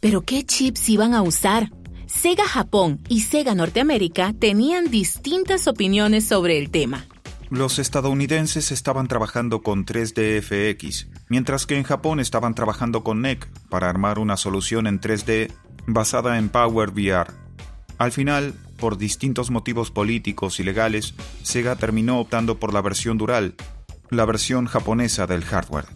¿Pero 0.00 0.22
qué 0.22 0.44
chips 0.44 0.88
iban 0.88 1.14
a 1.14 1.22
usar? 1.22 1.70
Sega 2.06 2.44
Japón 2.44 2.98
y 3.08 3.20
Sega 3.20 3.54
Norteamérica 3.54 4.34
tenían 4.36 4.90
distintas 4.90 5.68
opiniones 5.68 6.24
sobre 6.24 6.58
el 6.58 6.72
tema. 6.72 7.06
Los 7.50 7.78
estadounidenses 7.78 8.70
estaban 8.72 9.08
trabajando 9.08 9.62
con 9.62 9.86
3DFX, 9.86 11.06
mientras 11.30 11.64
que 11.64 11.78
en 11.78 11.82
Japón 11.82 12.20
estaban 12.20 12.54
trabajando 12.54 13.02
con 13.02 13.22
NEC 13.22 13.48
para 13.70 13.88
armar 13.88 14.18
una 14.18 14.36
solución 14.36 14.86
en 14.86 15.00
3D 15.00 15.50
basada 15.86 16.36
en 16.36 16.50
Power 16.50 16.90
VR. 16.90 17.32
Al 17.96 18.12
final, 18.12 18.52
por 18.76 18.98
distintos 18.98 19.50
motivos 19.50 19.90
políticos 19.90 20.60
y 20.60 20.62
legales, 20.62 21.14
Sega 21.42 21.76
terminó 21.76 22.20
optando 22.20 22.58
por 22.58 22.74
la 22.74 22.82
versión 22.82 23.16
Dural, 23.16 23.54
la 24.10 24.26
versión 24.26 24.66
japonesa 24.66 25.26
del 25.26 25.42
hardware. 25.42 25.86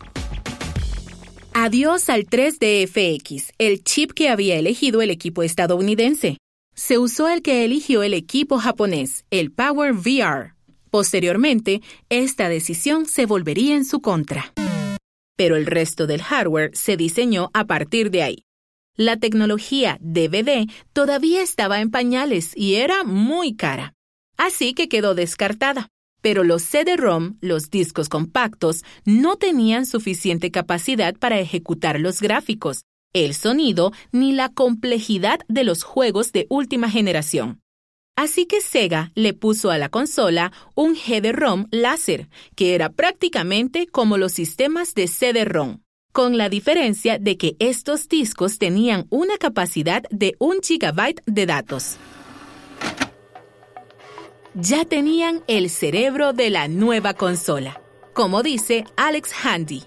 Adiós 1.52 2.08
al 2.08 2.26
3DFX, 2.26 3.52
el 3.58 3.84
chip 3.84 4.12
que 4.12 4.30
había 4.30 4.56
elegido 4.56 5.02
el 5.02 5.10
equipo 5.10 5.42
estadounidense. 5.42 6.38
Se 6.74 6.96
usó 6.96 7.28
el 7.28 7.42
que 7.42 7.66
eligió 7.66 8.02
el 8.02 8.14
equipo 8.14 8.58
japonés, 8.58 9.26
el 9.30 9.52
Power 9.52 9.92
VR. 9.92 10.54
Posteriormente, 10.92 11.80
esta 12.10 12.50
decisión 12.50 13.06
se 13.06 13.24
volvería 13.24 13.74
en 13.74 13.86
su 13.86 14.02
contra. 14.02 14.52
Pero 15.38 15.56
el 15.56 15.64
resto 15.64 16.06
del 16.06 16.20
hardware 16.20 16.70
se 16.74 16.98
diseñó 16.98 17.48
a 17.54 17.64
partir 17.64 18.10
de 18.10 18.22
ahí. 18.22 18.44
La 18.94 19.16
tecnología 19.16 19.96
DVD 20.02 20.70
todavía 20.92 21.40
estaba 21.40 21.80
en 21.80 21.90
pañales 21.90 22.52
y 22.54 22.74
era 22.74 23.04
muy 23.04 23.56
cara. 23.56 23.94
Así 24.36 24.74
que 24.74 24.90
quedó 24.90 25.14
descartada. 25.14 25.88
Pero 26.20 26.44
los 26.44 26.62
CD-ROM, 26.62 27.38
los 27.40 27.70
discos 27.70 28.10
compactos, 28.10 28.84
no 29.06 29.36
tenían 29.36 29.86
suficiente 29.86 30.50
capacidad 30.50 31.14
para 31.14 31.40
ejecutar 31.40 32.00
los 32.00 32.20
gráficos, 32.20 32.82
el 33.14 33.32
sonido 33.32 33.92
ni 34.12 34.32
la 34.32 34.50
complejidad 34.50 35.40
de 35.48 35.64
los 35.64 35.84
juegos 35.84 36.32
de 36.32 36.46
última 36.50 36.90
generación. 36.90 37.61
Así 38.16 38.44
que 38.46 38.60
Sega 38.60 39.10
le 39.14 39.32
puso 39.32 39.70
a 39.70 39.78
la 39.78 39.88
consola 39.88 40.52
un 40.74 40.94
GD-ROM 40.94 41.66
láser, 41.70 42.28
que 42.54 42.74
era 42.74 42.90
prácticamente 42.90 43.86
como 43.86 44.18
los 44.18 44.32
sistemas 44.32 44.94
de 44.94 45.08
CD-ROM, 45.08 45.78
con 46.12 46.36
la 46.36 46.50
diferencia 46.50 47.18
de 47.18 47.38
que 47.38 47.56
estos 47.58 48.08
discos 48.08 48.58
tenían 48.58 49.06
una 49.08 49.38
capacidad 49.38 50.02
de 50.10 50.34
un 50.38 50.60
gigabyte 50.60 51.22
de 51.24 51.46
datos. 51.46 51.96
Ya 54.54 54.84
tenían 54.84 55.42
el 55.46 55.70
cerebro 55.70 56.34
de 56.34 56.50
la 56.50 56.68
nueva 56.68 57.14
consola, 57.14 57.80
como 58.12 58.42
dice 58.42 58.84
Alex 58.96 59.32
Handy. 59.42 59.82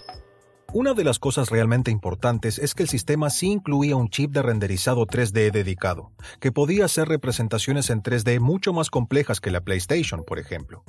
Una 0.76 0.94
de 0.94 1.06
las 1.06 1.20
cosas 1.20 1.52
realmente 1.52 1.90
importantes 1.90 2.60
es 2.60 2.76
que 2.76 2.84
el 2.84 2.90
sistema 2.90 3.30
sí 3.30 3.48
incluía 3.50 3.96
un 3.96 4.10
chip 4.10 4.32
de 4.32 4.42
renderizado 4.42 5.08
3D 5.08 5.50
dedicado, 5.50 6.12
que 6.42 6.52
podía 6.52 6.84
hacer 6.84 7.08
representaciones 7.08 7.90
en 7.90 8.04
3D 8.04 8.42
mucho 8.42 8.74
más 8.74 8.90
complejas 8.90 9.40
que 9.40 9.52
la 9.52 9.62
PlayStation, 9.62 10.26
por 10.26 10.38
ejemplo. 10.38 10.84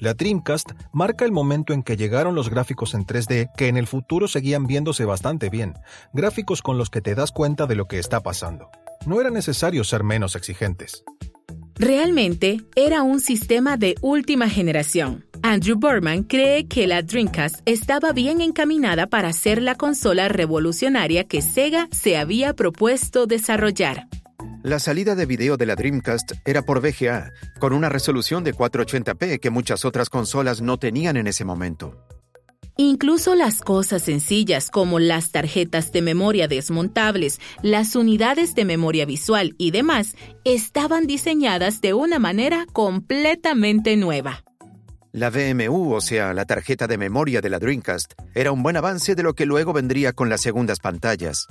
La 0.00 0.14
Dreamcast 0.14 0.72
marca 0.92 1.24
el 1.24 1.30
momento 1.30 1.72
en 1.72 1.84
que 1.84 1.96
llegaron 1.96 2.34
los 2.34 2.50
gráficos 2.50 2.92
en 2.94 3.06
3D 3.06 3.52
que 3.56 3.68
en 3.68 3.76
el 3.76 3.86
futuro 3.86 4.26
seguían 4.26 4.66
viéndose 4.66 5.04
bastante 5.04 5.48
bien, 5.48 5.74
gráficos 6.12 6.60
con 6.60 6.76
los 6.76 6.90
que 6.90 7.00
te 7.00 7.14
das 7.14 7.30
cuenta 7.30 7.68
de 7.68 7.76
lo 7.76 7.86
que 7.86 8.00
está 8.00 8.24
pasando. 8.24 8.68
No 9.06 9.20
era 9.20 9.30
necesario 9.30 9.84
ser 9.84 10.02
menos 10.02 10.34
exigentes. 10.34 11.04
Realmente 11.76 12.62
era 12.74 13.04
un 13.04 13.20
sistema 13.20 13.76
de 13.76 13.94
última 14.00 14.48
generación. 14.48 15.29
Andrew 15.42 15.78
Berman 15.78 16.24
cree 16.24 16.66
que 16.66 16.86
la 16.86 17.02
Dreamcast 17.02 17.60
estaba 17.64 18.12
bien 18.12 18.40
encaminada 18.40 19.06
para 19.06 19.32
ser 19.32 19.62
la 19.62 19.74
consola 19.74 20.28
revolucionaria 20.28 21.24
que 21.24 21.40
Sega 21.40 21.88
se 21.92 22.16
había 22.18 22.54
propuesto 22.54 23.26
desarrollar. 23.26 24.06
La 24.62 24.78
salida 24.78 25.14
de 25.14 25.24
video 25.24 25.56
de 25.56 25.66
la 25.66 25.76
Dreamcast 25.76 26.32
era 26.44 26.62
por 26.62 26.80
VGA, 26.80 27.32
con 27.58 27.72
una 27.72 27.88
resolución 27.88 28.44
de 28.44 28.54
480p 28.54 29.40
que 29.40 29.50
muchas 29.50 29.84
otras 29.84 30.10
consolas 30.10 30.60
no 30.60 30.76
tenían 30.76 31.16
en 31.16 31.26
ese 31.26 31.44
momento. 31.44 32.04
Incluso 32.76 33.34
las 33.34 33.60
cosas 33.60 34.02
sencillas 34.02 34.70
como 34.70 34.98
las 34.98 35.32
tarjetas 35.32 35.92
de 35.92 36.02
memoria 36.02 36.48
desmontables, 36.48 37.40
las 37.62 37.96
unidades 37.96 38.54
de 38.54 38.64
memoria 38.64 39.06
visual 39.06 39.54
y 39.58 39.70
demás 39.70 40.16
estaban 40.44 41.06
diseñadas 41.06 41.80
de 41.80 41.94
una 41.94 42.18
manera 42.18 42.66
completamente 42.72 43.96
nueva. 43.96 44.44
La 45.12 45.28
VMU, 45.28 45.92
o 45.92 46.00
sea, 46.00 46.32
la 46.32 46.44
tarjeta 46.44 46.86
de 46.86 46.96
memoria 46.96 47.40
de 47.40 47.50
la 47.50 47.58
Dreamcast, 47.58 48.12
era 48.32 48.52
un 48.52 48.62
buen 48.62 48.76
avance 48.76 49.16
de 49.16 49.24
lo 49.24 49.34
que 49.34 49.44
luego 49.44 49.72
vendría 49.72 50.12
con 50.12 50.28
las 50.28 50.40
segundas 50.40 50.78
pantallas. 50.78 51.48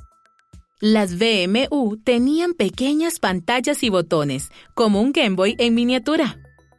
Las 0.80 1.18
VMU 1.18 1.98
tenían 1.98 2.54
pequeñas 2.54 3.20
pantallas 3.20 3.84
y 3.84 3.90
botones, 3.90 4.50
como 4.76 5.02
un 5.02 5.12
Game 5.12 5.36
Boy 5.36 5.58
en 5.60 5.76
miniatura. 5.76 6.38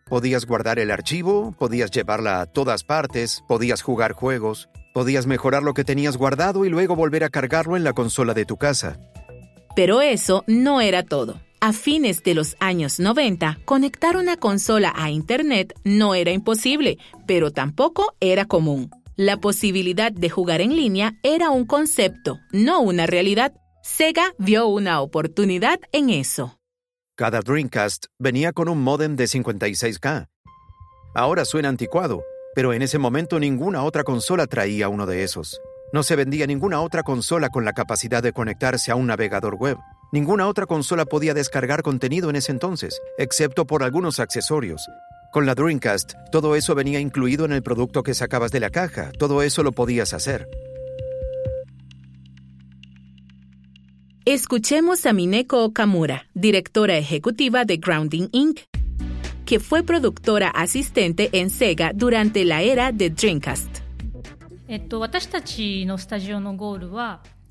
Podías 0.09 0.47
guardar 0.47 0.79
el 0.79 0.91
archivo, 0.91 1.55
podías 1.59 1.91
llevarla 1.91 2.41
a 2.41 2.47
todas 2.47 2.83
partes, 2.83 3.43
podías 3.47 3.83
jugar 3.83 4.13
juegos, 4.13 4.71
podías 4.95 5.27
mejorar 5.27 5.63
lo 5.63 5.75
que 5.75 5.85
tenías 5.85 6.17
guardado 6.17 6.65
y 6.65 6.71
luego 6.71 6.97
volver 6.97 7.25
a 7.25 7.29
cargarlo 7.29 7.77
en 7.77 7.85
la 7.85 7.93
consola 7.93 8.33
de 8.33 8.47
tu 8.47 8.57
casa. 8.57 8.99
Pero 9.77 10.01
eso 10.01 10.45
no 10.47 10.81
era 10.81 11.03
todo. 11.03 11.41
A 11.63 11.75
fines 11.75 12.23
de 12.23 12.33
los 12.33 12.57
años 12.59 12.99
90, 12.99 13.59
conectar 13.67 14.17
una 14.17 14.39
consola 14.39 14.95
a 14.97 15.11
Internet 15.11 15.75
no 15.85 16.15
era 16.15 16.31
imposible, 16.31 16.97
pero 17.27 17.51
tampoco 17.51 18.15
era 18.19 18.47
común. 18.47 18.91
La 19.15 19.37
posibilidad 19.37 20.11
de 20.11 20.31
jugar 20.31 20.63
en 20.63 20.75
línea 20.75 21.19
era 21.23 21.51
un 21.51 21.67
concepto, 21.67 22.39
no 22.51 22.81
una 22.81 23.05
realidad. 23.05 23.53
Sega 23.83 24.33
vio 24.39 24.69
una 24.69 25.03
oportunidad 25.03 25.81
en 25.93 26.09
eso. 26.09 26.59
Cada 27.15 27.41
Dreamcast 27.41 28.07
venía 28.19 28.53
con 28.53 28.71
un 28.71 28.83
modem 28.83 29.17
de 29.17 29.25
56K. 29.25 30.29
Ahora 31.15 31.45
suena 31.45 31.69
anticuado, 31.69 32.23
pero 32.55 32.73
en 32.73 32.81
ese 32.81 32.97
momento 32.97 33.39
ninguna 33.39 33.85
otra 33.85 34.03
consola 34.03 34.47
traía 34.47 34.89
uno 34.89 35.05
de 35.05 35.25
esos. 35.25 35.61
No 35.93 36.05
se 36.05 36.17
vendía 36.17 36.47
ninguna 36.47 36.81
otra 36.81 37.03
consola 37.03 37.51
con 37.51 37.67
la 37.67 37.75
capacidad 37.75 38.23
de 38.23 38.33
conectarse 38.33 38.91
a 38.91 38.95
un 38.95 39.09
navegador 39.09 39.57
web. 39.57 39.77
Ninguna 40.13 40.49
otra 40.49 40.67
consola 40.67 41.05
podía 41.05 41.35
descargar 41.35 41.83
contenido 41.83 42.31
en 42.31 42.37
ese 42.37 42.51
entonces, 42.51 43.01
excepto 43.17 43.65
por 43.65 43.85
algunos 43.85 44.19
accesorios. 44.19 44.89
Con 45.33 45.47
la 45.47 45.55
Dreamcast, 45.55 46.15
todo 46.33 46.57
eso 46.57 46.75
venía 46.75 46.99
incluido 46.99 47.45
en 47.45 47.53
el 47.53 47.63
producto 47.63 48.03
que 48.03 48.15
sacabas 48.15 48.51
de 48.51 48.59
la 48.59 48.71
caja, 48.71 49.13
todo 49.17 49.43
eso 49.43 49.63
lo 49.63 49.71
podías 49.71 50.13
hacer. 50.13 50.49
Escuchemos 54.25 55.07
a 55.07 55.13
Mineko 55.13 55.65
Okamura, 55.65 56.27
directora 56.35 56.99
ejecutiva 56.99 57.65
de 57.65 57.77
Grounding 57.77 58.29
Inc., 58.33 58.61
que 59.47 59.61
fue 59.61 59.85
productora 59.85 60.49
asistente 60.49 61.31
en 61.33 61.51
Sega 61.51 61.93
durante 61.95 62.45
la 62.45 62.63
era 62.63 62.91
de 62.91 63.11
Dreamcast. 63.11 63.79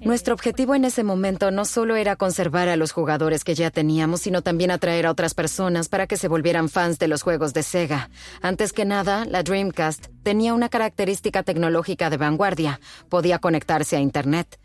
Nuestro 0.02 0.34
objetivo 0.34 0.76
en 0.76 0.86
ese 0.86 1.04
momento 1.04 1.52
no 1.52 1.66
solo 1.66 1.98
era 1.98 2.16
conservar 2.16 2.70
a 2.70 2.78
los 2.78 2.94
jugadores 2.94 3.44
que 3.44 3.54
ya 3.54 3.70
teníamos, 3.70 4.22
sino 4.22 4.42
también 4.42 4.72
atraer 4.72 5.06
a 5.06 5.12
otras 5.12 5.34
personas 5.34 5.90
para 5.90 6.08
que 6.08 6.16
se 6.16 6.30
volvieran 6.30 6.70
fans 6.70 7.00
de 7.00 7.10
los 7.10 7.22
juegos 7.22 7.54
de 7.54 7.64
Sega. 7.64 8.10
Antes 8.42 8.72
que 8.72 8.86
nada, 8.86 9.26
la 9.26 9.44
Dreamcast 9.44 10.08
tenía 10.24 10.54
una 10.54 10.70
característica 10.70 11.44
tecnológica 11.44 12.10
de 12.10 12.16
vanguardia. 12.16 12.80
Podía 13.10 13.40
conectarse 13.40 13.98
a 13.98 14.00
Internet. 14.00 14.58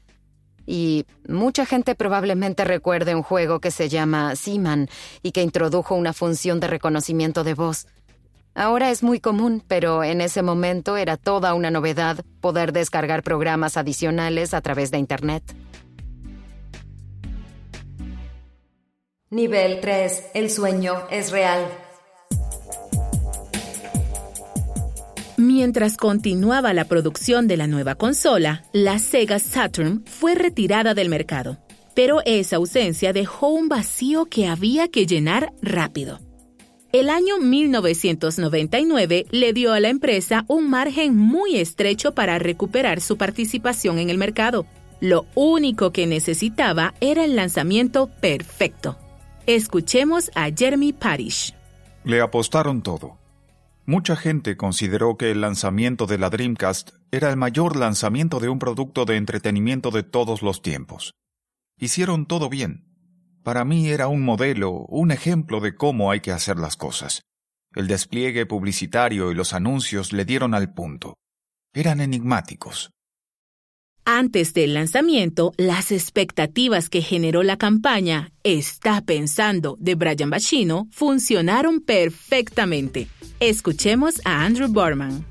Y 0.67 1.05
mucha 1.29 1.67
gente 1.67 1.97
probablemente 1.97 2.65
recuerde 2.65 3.17
un 3.17 3.25
juego 3.25 3.59
que 3.59 3.73
se 3.73 3.89
llama 3.89 4.37
Seaman 4.37 4.89
y 5.21 5.33
que 5.33 5.43
introdujo 5.43 5.97
una 5.97 6.13
función 6.13 6.61
de 6.61 6.69
reconocimiento 6.69 7.43
de 7.43 7.55
voz. 7.55 7.87
Ahora 8.55 8.91
es 8.91 9.03
muy 9.03 9.19
común, 9.19 9.65
pero 9.67 10.05
en 10.05 10.21
ese 10.21 10.43
momento 10.43 10.97
era 10.97 11.17
toda 11.17 11.55
una 11.55 11.73
novedad 11.73 12.25
poder 12.41 12.73
descargar 12.73 13.25
programas 13.25 13.77
adicionales 13.77 14.55
a 14.55 14.61
través 14.61 14.93
de 14.93 14.99
Internet. 14.99 15.43
Nivel 19.31 19.81
3. 19.81 20.27
El 20.35 20.51
sueño 20.51 21.09
es 21.11 21.33
real. 21.33 21.67
Mientras 25.37 25.97
continuaba 25.97 26.73
la 26.73 26.85
producción 26.85 27.49
de 27.49 27.57
la 27.57 27.67
nueva 27.67 27.97
consola, 27.97 28.63
la 28.73 29.01
Sega 29.01 29.41
Saturn 29.41 30.05
fue 30.07 30.37
retirada 30.37 30.95
del 30.95 31.09
mercado. 31.09 31.59
Pero 31.95 32.21
esa 32.25 32.57
ausencia 32.57 33.13
dejó 33.13 33.49
un 33.49 33.69
vacío 33.69 34.27
que 34.27 34.47
había 34.47 34.87
que 34.87 35.07
llenar 35.07 35.53
rápido. 35.61 36.21
El 36.95 37.11
año 37.11 37.39
1999 37.41 39.27
le 39.33 39.53
dio 39.53 39.73
a 39.73 39.81
la 39.81 39.89
empresa 39.89 40.45
un 40.47 40.71
margen 40.71 41.17
muy 41.17 41.57
estrecho 41.57 42.15
para 42.15 42.39
recuperar 42.39 43.01
su 43.01 43.17
participación 43.17 43.99
en 43.99 44.11
el 44.11 44.17
mercado. 44.17 44.65
Lo 45.01 45.27
único 45.35 45.91
que 45.91 46.07
necesitaba 46.07 46.95
era 47.01 47.25
el 47.25 47.35
lanzamiento 47.35 48.11
perfecto. 48.21 48.97
Escuchemos 49.45 50.31
a 50.37 50.51
Jeremy 50.57 50.93
Parish. 50.93 51.53
Le 52.05 52.21
apostaron 52.21 52.81
todo. 52.81 53.19
Mucha 53.87 54.15
gente 54.15 54.57
consideró 54.57 55.17
que 55.17 55.33
el 55.33 55.41
lanzamiento 55.41 56.07
de 56.07 56.19
la 56.19 56.31
Dreamcast 56.31 56.91
era 57.11 57.29
el 57.29 57.37
mayor 57.37 57.75
lanzamiento 57.75 58.39
de 58.39 58.51
un 58.51 58.61
producto 58.61 59.05
de 59.05 59.17
entretenimiento 59.17 59.91
de 59.91 60.05
todos 60.05 60.43
los 60.43 60.63
tiempos. 60.63 61.13
Hicieron 61.77 62.27
todo 62.27 62.49
bien. 62.49 62.94
Para 63.45 63.67
mí 63.67 63.91
era 63.91 64.09
un 64.09 64.23
modelo, 64.23 64.71
un 64.89 65.11
ejemplo 65.11 65.61
de 65.61 65.75
cómo 65.75 66.11
hay 66.11 66.21
que 66.21 66.33
hacer 66.33 66.59
las 66.59 66.77
cosas. 66.77 67.21
El 67.75 67.87
despliegue 67.87 68.47
publicitario 68.47 69.31
y 69.31 69.35
los 69.35 69.53
anuncios 69.53 70.15
le 70.15 70.25
dieron 70.25 70.55
al 70.55 70.73
punto. 70.73 71.19
Eran 71.75 72.01
enigmáticos. 72.01 72.91
Antes 74.07 74.55
del 74.55 74.73
lanzamiento, 74.73 75.53
las 75.59 75.93
expectativas 75.93 76.89
que 76.89 77.03
generó 77.03 77.43
la 77.43 77.59
campaña 77.59 78.33
Está 78.43 79.03
pensando 79.03 79.77
de 79.79 79.95
Brian 79.95 80.31
Bacino 80.31 80.89
funcionaron 80.91 81.81
perfectamente. 81.81 83.09
Escuchemos 83.41 84.23
a 84.25 84.45
Andrew 84.45 84.69
Borman. 84.69 85.27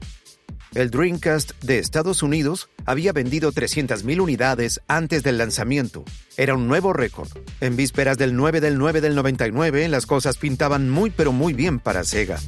El 0.75 0.89
Dreamcast 0.89 1.51
de 1.63 1.77
Estados 1.77 2.23
Unidos 2.23 2.67
había 2.85 3.13
vendido 3.13 3.51
300.000 3.51 4.19
unidades 4.19 4.81
antes 4.87 5.21
del 5.21 5.37
lanzamiento. 5.37 6.03
Era 6.35 6.55
un 6.55 6.67
nuevo 6.67 6.93
récord. 6.93 7.29
En 7.61 7.75
vísperas 7.75 8.17
del 8.17 8.35
9 8.35 8.59
del 8.59 8.79
9 8.79 8.99
del 8.99 9.13
99, 9.13 9.87
las 9.87 10.07
cosas 10.07 10.37
pintaban 10.37 10.89
muy 10.89 11.11
pero 11.11 11.31
muy 11.31 11.53
bien 11.53 11.79
para 11.79 12.03
Sega. 12.03 12.39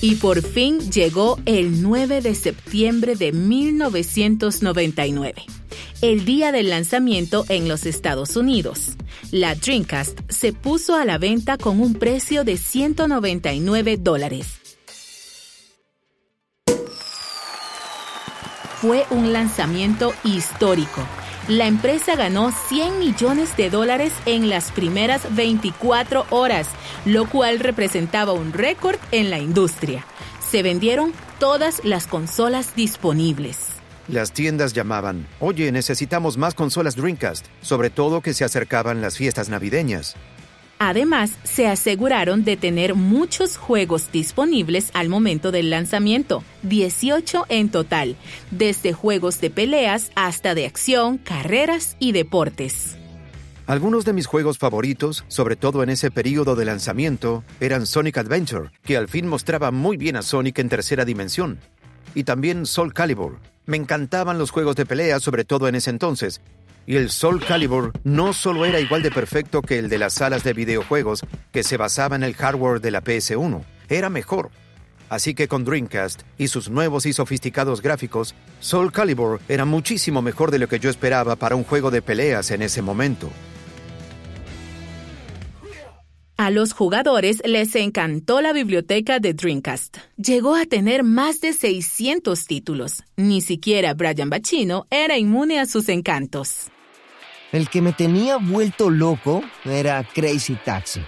Y 0.00 0.16
por 0.16 0.42
fin 0.42 0.90
llegó 0.90 1.38
el 1.46 1.82
9 1.82 2.20
de 2.20 2.34
septiembre 2.34 3.14
de 3.14 3.30
1999, 3.30 5.34
el 6.00 6.24
día 6.24 6.50
del 6.50 6.70
lanzamiento 6.70 7.44
en 7.48 7.68
los 7.68 7.86
Estados 7.86 8.34
Unidos. 8.34 8.96
La 9.30 9.54
Dreamcast 9.54 10.18
se 10.28 10.52
puso 10.52 10.96
a 10.96 11.04
la 11.04 11.18
venta 11.18 11.58
con 11.58 11.80
un 11.80 11.94
precio 11.94 12.42
de 12.42 12.56
199 12.56 13.98
dólares 13.98 14.61
fue 18.82 19.06
un 19.10 19.32
lanzamiento 19.32 20.12
histórico. 20.24 21.06
La 21.46 21.68
empresa 21.68 22.16
ganó 22.16 22.50
100 22.50 22.98
millones 22.98 23.56
de 23.56 23.70
dólares 23.70 24.12
en 24.26 24.50
las 24.50 24.72
primeras 24.72 25.36
24 25.36 26.26
horas, 26.30 26.66
lo 27.04 27.28
cual 27.28 27.60
representaba 27.60 28.32
un 28.32 28.52
récord 28.52 28.98
en 29.12 29.30
la 29.30 29.38
industria. 29.38 30.04
Se 30.40 30.64
vendieron 30.64 31.12
todas 31.38 31.84
las 31.84 32.08
consolas 32.08 32.74
disponibles. 32.74 33.68
Las 34.08 34.32
tiendas 34.32 34.72
llamaban, 34.72 35.28
oye, 35.38 35.70
necesitamos 35.70 36.36
más 36.36 36.54
consolas 36.54 36.96
Dreamcast, 36.96 37.46
sobre 37.60 37.88
todo 37.88 38.20
que 38.20 38.34
se 38.34 38.44
acercaban 38.44 39.00
las 39.00 39.16
fiestas 39.16 39.48
navideñas. 39.48 40.16
Además, 40.88 41.38
se 41.44 41.68
aseguraron 41.68 42.42
de 42.42 42.56
tener 42.56 42.96
muchos 42.96 43.56
juegos 43.56 44.10
disponibles 44.10 44.90
al 44.94 45.08
momento 45.08 45.52
del 45.52 45.70
lanzamiento, 45.70 46.42
18 46.64 47.46
en 47.50 47.70
total, 47.70 48.16
desde 48.50 48.92
juegos 48.92 49.40
de 49.40 49.50
peleas 49.50 50.10
hasta 50.16 50.56
de 50.56 50.66
acción, 50.66 51.18
carreras 51.18 51.96
y 52.00 52.10
deportes. 52.10 52.96
Algunos 53.68 54.04
de 54.04 54.12
mis 54.12 54.26
juegos 54.26 54.58
favoritos, 54.58 55.24
sobre 55.28 55.54
todo 55.54 55.84
en 55.84 55.90
ese 55.90 56.10
periodo 56.10 56.56
de 56.56 56.64
lanzamiento, 56.64 57.44
eran 57.60 57.86
Sonic 57.86 58.18
Adventure, 58.18 58.70
que 58.82 58.96
al 58.96 59.06
fin 59.06 59.28
mostraba 59.28 59.70
muy 59.70 59.96
bien 59.96 60.16
a 60.16 60.22
Sonic 60.22 60.58
en 60.58 60.68
tercera 60.68 61.04
dimensión, 61.04 61.60
y 62.12 62.24
también 62.24 62.66
Soul 62.66 62.92
Calibur. 62.92 63.38
Me 63.66 63.76
encantaban 63.76 64.36
los 64.36 64.50
juegos 64.50 64.74
de 64.74 64.84
pelea, 64.84 65.20
sobre 65.20 65.44
todo 65.44 65.68
en 65.68 65.76
ese 65.76 65.90
entonces, 65.90 66.40
y 66.86 66.96
el 66.96 67.10
Soul 67.10 67.44
Calibur 67.44 67.92
no 68.04 68.32
solo 68.32 68.64
era 68.64 68.80
igual 68.80 69.02
de 69.02 69.10
perfecto 69.10 69.62
que 69.62 69.78
el 69.78 69.88
de 69.88 69.98
las 69.98 70.14
salas 70.14 70.44
de 70.44 70.52
videojuegos 70.52 71.22
que 71.52 71.62
se 71.62 71.76
basaba 71.76 72.16
en 72.16 72.22
el 72.22 72.34
hardware 72.34 72.80
de 72.80 72.90
la 72.90 73.02
PS1, 73.02 73.62
era 73.88 74.10
mejor. 74.10 74.50
Así 75.08 75.34
que 75.34 75.46
con 75.46 75.64
Dreamcast 75.64 76.22
y 76.38 76.48
sus 76.48 76.70
nuevos 76.70 77.04
y 77.04 77.12
sofisticados 77.12 77.82
gráficos, 77.82 78.34
Soul 78.60 78.92
Calibur 78.92 79.40
era 79.48 79.64
muchísimo 79.64 80.22
mejor 80.22 80.50
de 80.50 80.58
lo 80.58 80.68
que 80.68 80.78
yo 80.78 80.88
esperaba 80.88 81.36
para 81.36 81.54
un 81.54 81.64
juego 81.64 81.90
de 81.90 82.00
peleas 82.00 82.50
en 82.50 82.62
ese 82.62 82.80
momento. 82.80 83.30
A 86.42 86.50
los 86.50 86.72
jugadores 86.72 87.40
les 87.44 87.72
encantó 87.76 88.40
la 88.40 88.52
biblioteca 88.52 89.20
de 89.20 89.32
Dreamcast. 89.32 89.98
Llegó 90.16 90.56
a 90.56 90.66
tener 90.66 91.04
más 91.04 91.40
de 91.40 91.52
600 91.52 92.46
títulos. 92.46 93.04
Ni 93.16 93.40
siquiera 93.40 93.94
Brian 93.94 94.28
Bacino 94.28 94.88
era 94.90 95.16
inmune 95.16 95.60
a 95.60 95.66
sus 95.66 95.88
encantos. 95.88 96.66
El 97.52 97.68
que 97.68 97.80
me 97.80 97.92
tenía 97.92 98.38
vuelto 98.38 98.90
loco 98.90 99.40
era 99.64 100.02
Crazy 100.02 100.56
Taxi. 100.64 101.02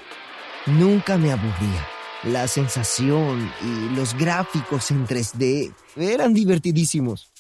Nunca 0.67 1.19
me 1.19 1.33
aburría. 1.33 1.85
La 2.23 2.47
sensación 2.47 3.51
y 3.61 3.97
los 3.97 4.17
gráficos 4.17 4.93
en 4.93 5.05
3D 5.05 5.75
eran 5.97 6.33
divertidísimos. 6.33 7.34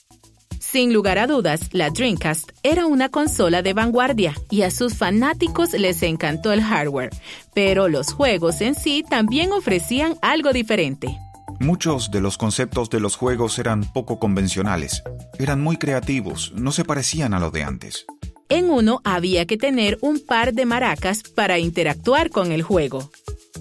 Sin 0.60 0.92
lugar 0.92 1.18
a 1.18 1.26
dudas, 1.26 1.68
la 1.72 1.90
Dreamcast 1.90 2.50
era 2.62 2.86
una 2.86 3.08
consola 3.08 3.62
de 3.62 3.74
vanguardia 3.74 4.34
y 4.50 4.62
a 4.62 4.70
sus 4.70 4.94
fanáticos 4.94 5.72
les 5.72 6.02
encantó 6.02 6.52
el 6.52 6.62
hardware, 6.62 7.10
pero 7.54 7.88
los 7.88 8.12
juegos 8.12 8.60
en 8.60 8.74
sí 8.74 9.04
también 9.08 9.52
ofrecían 9.52 10.16
algo 10.22 10.52
diferente. 10.52 11.18
Muchos 11.60 12.10
de 12.10 12.20
los 12.20 12.36
conceptos 12.36 12.90
de 12.90 13.00
los 13.00 13.16
juegos 13.16 13.58
eran 13.58 13.84
poco 13.92 14.18
convencionales, 14.18 15.02
eran 15.38 15.60
muy 15.60 15.76
creativos, 15.76 16.52
no 16.56 16.72
se 16.72 16.84
parecían 16.84 17.32
a 17.34 17.40
lo 17.40 17.50
de 17.50 17.62
antes. 17.62 18.06
En 18.48 18.70
uno 18.70 19.00
había 19.04 19.46
que 19.46 19.56
tener 19.56 19.98
un 20.02 20.20
par 20.20 20.52
de 20.52 20.66
maracas 20.66 21.22
para 21.22 21.58
interactuar 21.58 22.30
con 22.30 22.52
el 22.52 22.62
juego. 22.62 23.10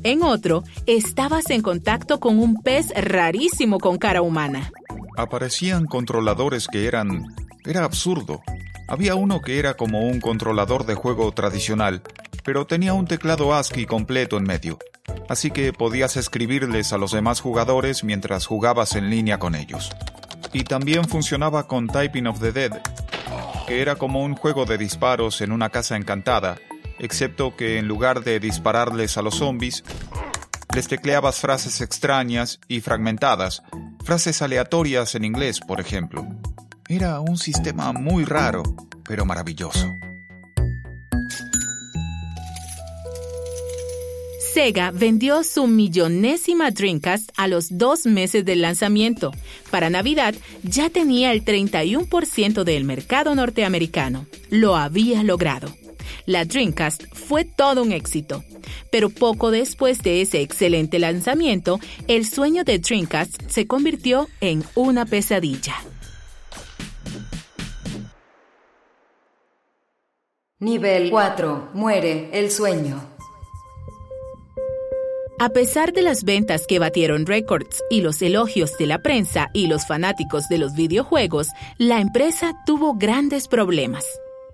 En 0.04 0.24
otro, 0.24 0.64
estabas 0.88 1.50
en 1.50 1.62
contacto 1.62 2.20
con 2.20 2.40
un 2.40 2.62
pez 2.62 2.92
rarísimo 2.96 3.80
con 3.80 3.98
cara 3.98 4.22
humana 4.22 4.72
aparecían 5.18 5.86
controladores 5.86 6.68
que 6.68 6.88
eran... 6.88 7.28
Era 7.66 7.84
absurdo. 7.84 8.42
Había 8.88 9.16
uno 9.16 9.42
que 9.42 9.60
era 9.60 9.76
como 9.76 10.02
un 10.02 10.20
controlador 10.20 10.86
de 10.86 10.96
juego 10.96 11.32
tradicional, 11.32 12.04
pero 12.44 12.68
tenía 12.68 12.94
un 12.94 13.06
teclado 13.06 13.54
ASCII 13.54 13.86
completo 13.86 14.38
en 14.38 14.44
medio, 14.44 14.78
así 15.30 15.52
que 15.52 15.72
podías 15.72 16.18
escribirles 16.18 16.92
a 16.92 16.98
los 16.98 17.14
demás 17.14 17.40
jugadores 17.40 18.04
mientras 18.04 18.46
jugabas 18.46 18.96
en 18.96 19.10
línea 19.10 19.40
con 19.40 19.56
ellos. 19.56 19.92
Y 20.52 20.66
también 20.66 21.06
funcionaba 21.06 21.68
con 21.68 21.88
Typing 21.88 22.28
of 22.28 22.40
the 22.40 22.52
Dead, 22.52 22.82
que 23.66 23.82
era 23.82 23.96
como 23.96 24.22
un 24.22 24.36
juego 24.36 24.66
de 24.66 24.78
disparos 24.78 25.42
en 25.42 25.52
una 25.52 25.70
casa 25.70 25.96
encantada, 25.96 26.58
excepto 27.00 27.56
que 27.56 27.80
en 27.80 27.88
lugar 27.88 28.24
de 28.24 28.40
dispararles 28.40 29.18
a 29.18 29.22
los 29.22 29.36
zombies, 29.36 29.84
les 30.76 30.88
tecleabas 30.88 31.40
frases 31.40 31.82
extrañas 31.82 32.60
y 32.68 32.82
fragmentadas, 32.82 33.62
frases 34.04 34.42
aleatorias 34.42 35.16
en 35.16 35.24
inglés, 35.24 35.60
por 35.60 35.80
ejemplo. 35.80 36.26
Era 36.90 37.20
un 37.20 37.38
sistema 37.38 37.94
muy 37.94 38.26
raro, 38.26 38.64
pero 39.08 39.26
maravilloso. 39.26 39.96
Sega 44.54 44.92
vendió 44.92 45.44
su 45.44 45.66
millonésima 45.66 46.70
Dreamcast 46.70 47.32
a 47.38 47.48
los 47.48 47.76
dos 47.76 48.06
meses 48.06 48.46
del 48.46 48.62
lanzamiento. 48.62 49.32
Para 49.72 49.90
Navidad 49.90 50.36
ya 50.62 50.92
tenía 50.92 51.32
el 51.32 51.44
31% 51.44 52.64
del 52.64 52.84
mercado 52.84 53.34
norteamericano. 53.34 54.28
Lo 54.52 54.76
había 54.76 55.24
logrado. 55.24 55.74
La 56.26 56.46
Dreamcast 56.46 57.04
fue 57.14 57.46
todo 57.46 57.84
un 57.84 57.92
éxito. 57.92 58.44
Pero 58.92 59.10
poco 59.10 59.52
después 59.52 60.00
de 60.04 60.22
ese 60.22 60.42
excelente 60.42 61.00
lanzamiento, 61.00 61.80
el 62.08 62.26
sueño 62.26 62.64
de 62.64 62.80
Dreamcast 62.80 63.50
se 63.50 63.68
convirtió 63.68 64.28
en 64.42 64.64
una 64.76 65.06
pesadilla. 65.06 65.76
Nivel 70.60 71.10
4. 71.10 71.72
Muere 71.74 72.30
el 72.32 72.50
sueño. 72.50 73.14
A 75.40 75.50
pesar 75.50 75.92
de 75.92 76.04
las 76.04 76.24
ventas 76.24 76.66
que 76.68 76.80
batieron 76.80 77.26
récords 77.26 77.84
y 77.90 78.00
los 78.00 78.22
elogios 78.22 78.78
de 78.78 78.86
la 78.86 79.00
prensa 79.00 79.50
y 79.54 79.68
los 79.68 79.86
fanáticos 79.86 80.48
de 80.48 80.58
los 80.58 80.74
videojuegos, 80.74 81.50
la 81.78 82.00
empresa 82.00 82.54
tuvo 82.66 82.94
grandes 82.94 83.50
problemas. 83.50 84.06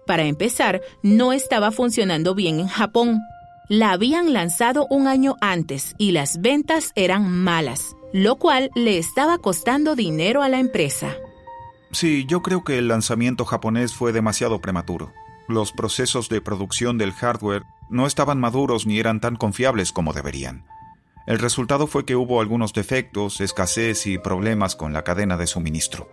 Para 0.10 0.24
empezar, 0.24 0.82
no 1.04 1.34
estaba 1.34 1.70
funcionando 1.70 2.34
bien 2.34 2.60
en 2.60 2.68
Japón. 2.68 3.22
La 3.68 3.92
habían 3.92 4.34
lanzado 4.34 4.88
un 4.90 5.06
año 5.06 5.36
antes 5.40 5.94
y 6.00 6.14
las 6.14 6.42
ventas 6.42 6.94
eran 6.96 7.30
malas, 7.30 7.96
lo 8.12 8.38
cual 8.38 8.72
le 8.74 8.98
estaba 8.98 9.38
costando 9.38 9.96
dinero 9.96 10.42
a 10.42 10.50
la 10.50 10.60
empresa. 10.60 11.16
Sí, 11.92 12.26
yo 12.28 12.42
creo 12.42 12.64
que 12.64 12.80
el 12.80 12.88
lanzamiento 12.88 13.46
japonés 13.46 13.94
fue 13.94 14.12
demasiado 14.12 14.60
prematuro. 14.62 15.14
Los 15.48 15.72
procesos 15.74 16.28
de 16.28 16.42
producción 16.42 16.98
del 16.98 17.12
hardware 17.12 17.62
no 17.92 18.08
estaban 18.08 18.40
maduros 18.40 18.88
ni 18.88 18.98
eran 18.98 19.20
tan 19.20 19.36
confiables 19.36 19.92
como 19.92 20.12
deberían. 20.12 20.66
El 21.28 21.38
resultado 21.38 21.86
fue 21.86 22.04
que 22.04 22.16
hubo 22.16 22.42
algunos 22.42 22.74
defectos, 22.74 23.42
escasez 23.42 24.08
y 24.08 24.18
problemas 24.18 24.76
con 24.76 24.92
la 24.92 25.04
cadena 25.04 25.38
de 25.38 25.46
suministro. 25.46 26.10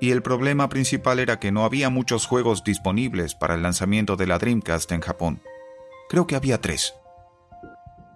Y 0.00 0.10
el 0.12 0.22
problema 0.22 0.68
principal 0.68 1.18
era 1.18 1.38
que 1.38 1.52
no 1.52 1.64
había 1.64 1.90
muchos 1.90 2.26
juegos 2.26 2.64
disponibles 2.64 3.34
para 3.34 3.54
el 3.54 3.62
lanzamiento 3.62 4.16
de 4.16 4.26
la 4.26 4.38
Dreamcast 4.38 4.90
en 4.92 5.00
Japón. 5.00 5.42
Creo 6.08 6.26
que 6.26 6.36
había 6.36 6.60
tres. 6.60 6.94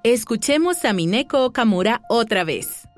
Escuchemos 0.02 0.84
a 0.84 0.92
Mineko 0.92 1.44
Okamura 1.44 2.02
otra 2.08 2.44
vez. 2.44 2.88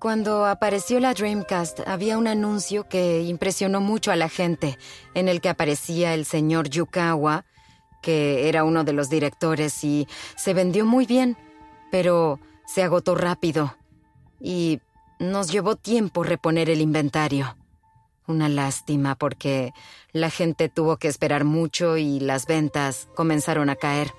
Cuando 0.00 0.46
apareció 0.46 1.00
la 1.00 1.12
Dreamcast 1.12 1.80
había 1.86 2.18
un 2.18 2.28
anuncio 2.28 2.88
que 2.88 3.22
impresionó 3.22 3.80
mucho 3.80 4.12
a 4.12 4.16
la 4.16 4.28
gente, 4.28 4.78
en 5.14 5.28
el 5.28 5.40
que 5.40 5.48
aparecía 5.48 6.14
el 6.14 6.24
señor 6.24 6.70
Yukawa, 6.70 7.44
que 8.00 8.48
era 8.48 8.64
uno 8.64 8.84
de 8.84 8.92
los 8.92 9.10
directores, 9.10 9.82
y 9.82 10.06
se 10.36 10.54
vendió 10.54 10.86
muy 10.86 11.04
bien 11.04 11.36
pero 11.90 12.40
se 12.66 12.82
agotó 12.82 13.14
rápido 13.14 13.74
y 14.40 14.80
nos 15.18 15.50
llevó 15.50 15.76
tiempo 15.76 16.22
reponer 16.22 16.70
el 16.70 16.80
inventario. 16.80 17.56
Una 18.26 18.48
lástima 18.48 19.14
porque 19.14 19.72
la 20.12 20.30
gente 20.30 20.68
tuvo 20.68 20.98
que 20.98 21.08
esperar 21.08 21.44
mucho 21.44 21.96
y 21.96 22.20
las 22.20 22.46
ventas 22.46 23.08
comenzaron 23.14 23.70
a 23.70 23.76
caer. 23.76 24.12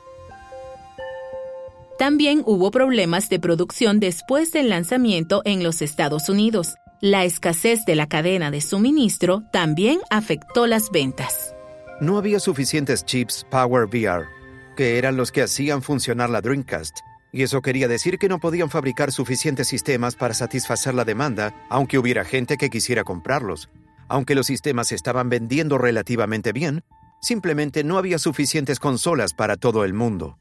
También 2.00 2.44
hubo 2.46 2.72
problemas 2.72 3.30
de 3.30 3.40
producción 3.40 4.00
después 4.00 4.52
del 4.52 4.70
lanzamiento 4.70 5.42
en 5.46 5.64
los 5.64 5.82
Estados 5.82 6.30
Unidos. 6.30 6.76
La 7.02 7.26
escasez 7.26 7.86
de 7.86 7.96
la 7.96 8.08
cadena 8.08 8.52
de 8.52 8.62
suministro 8.62 9.44
también 9.52 10.00
afectó 10.10 10.66
las 10.66 10.92
ventas. 10.92 11.54
No 12.02 12.18
había 12.18 12.40
suficientes 12.40 13.06
chips 13.06 13.46
Power 13.52 13.86
VR, 13.86 14.26
que 14.78 14.98
eran 14.98 15.18
los 15.18 15.32
que 15.32 15.42
hacían 15.42 15.82
funcionar 15.82 16.30
la 16.30 16.42
Dreamcast, 16.42 17.00
y 17.32 17.44
eso 17.44 17.62
quería 17.62 17.88
decir 17.88 18.18
que 18.18 18.30
no 18.30 18.40
podían 18.40 18.70
fabricar 18.70 19.12
suficientes 19.12 19.68
sistemas 19.68 20.16
para 20.16 20.34
satisfacer 20.34 20.94
la 20.94 21.06
demanda, 21.06 21.54
aunque 21.70 21.98
hubiera 21.98 22.26
gente 22.26 22.58
que 22.58 22.70
quisiera 22.70 23.04
comprarlos. 23.04 23.70
Aunque 24.08 24.36
los 24.36 24.48
sistemas 24.48 24.92
estaban 24.92 25.30
vendiendo 25.30 25.78
relativamente 25.78 26.52
bien, 26.52 26.84
simplemente 27.22 27.84
no 27.84 27.98
había 27.98 28.18
suficientes 28.18 28.80
consolas 28.80 29.34
para 29.34 29.58
todo 29.58 29.84
el 29.86 29.94
mundo. 29.94 30.38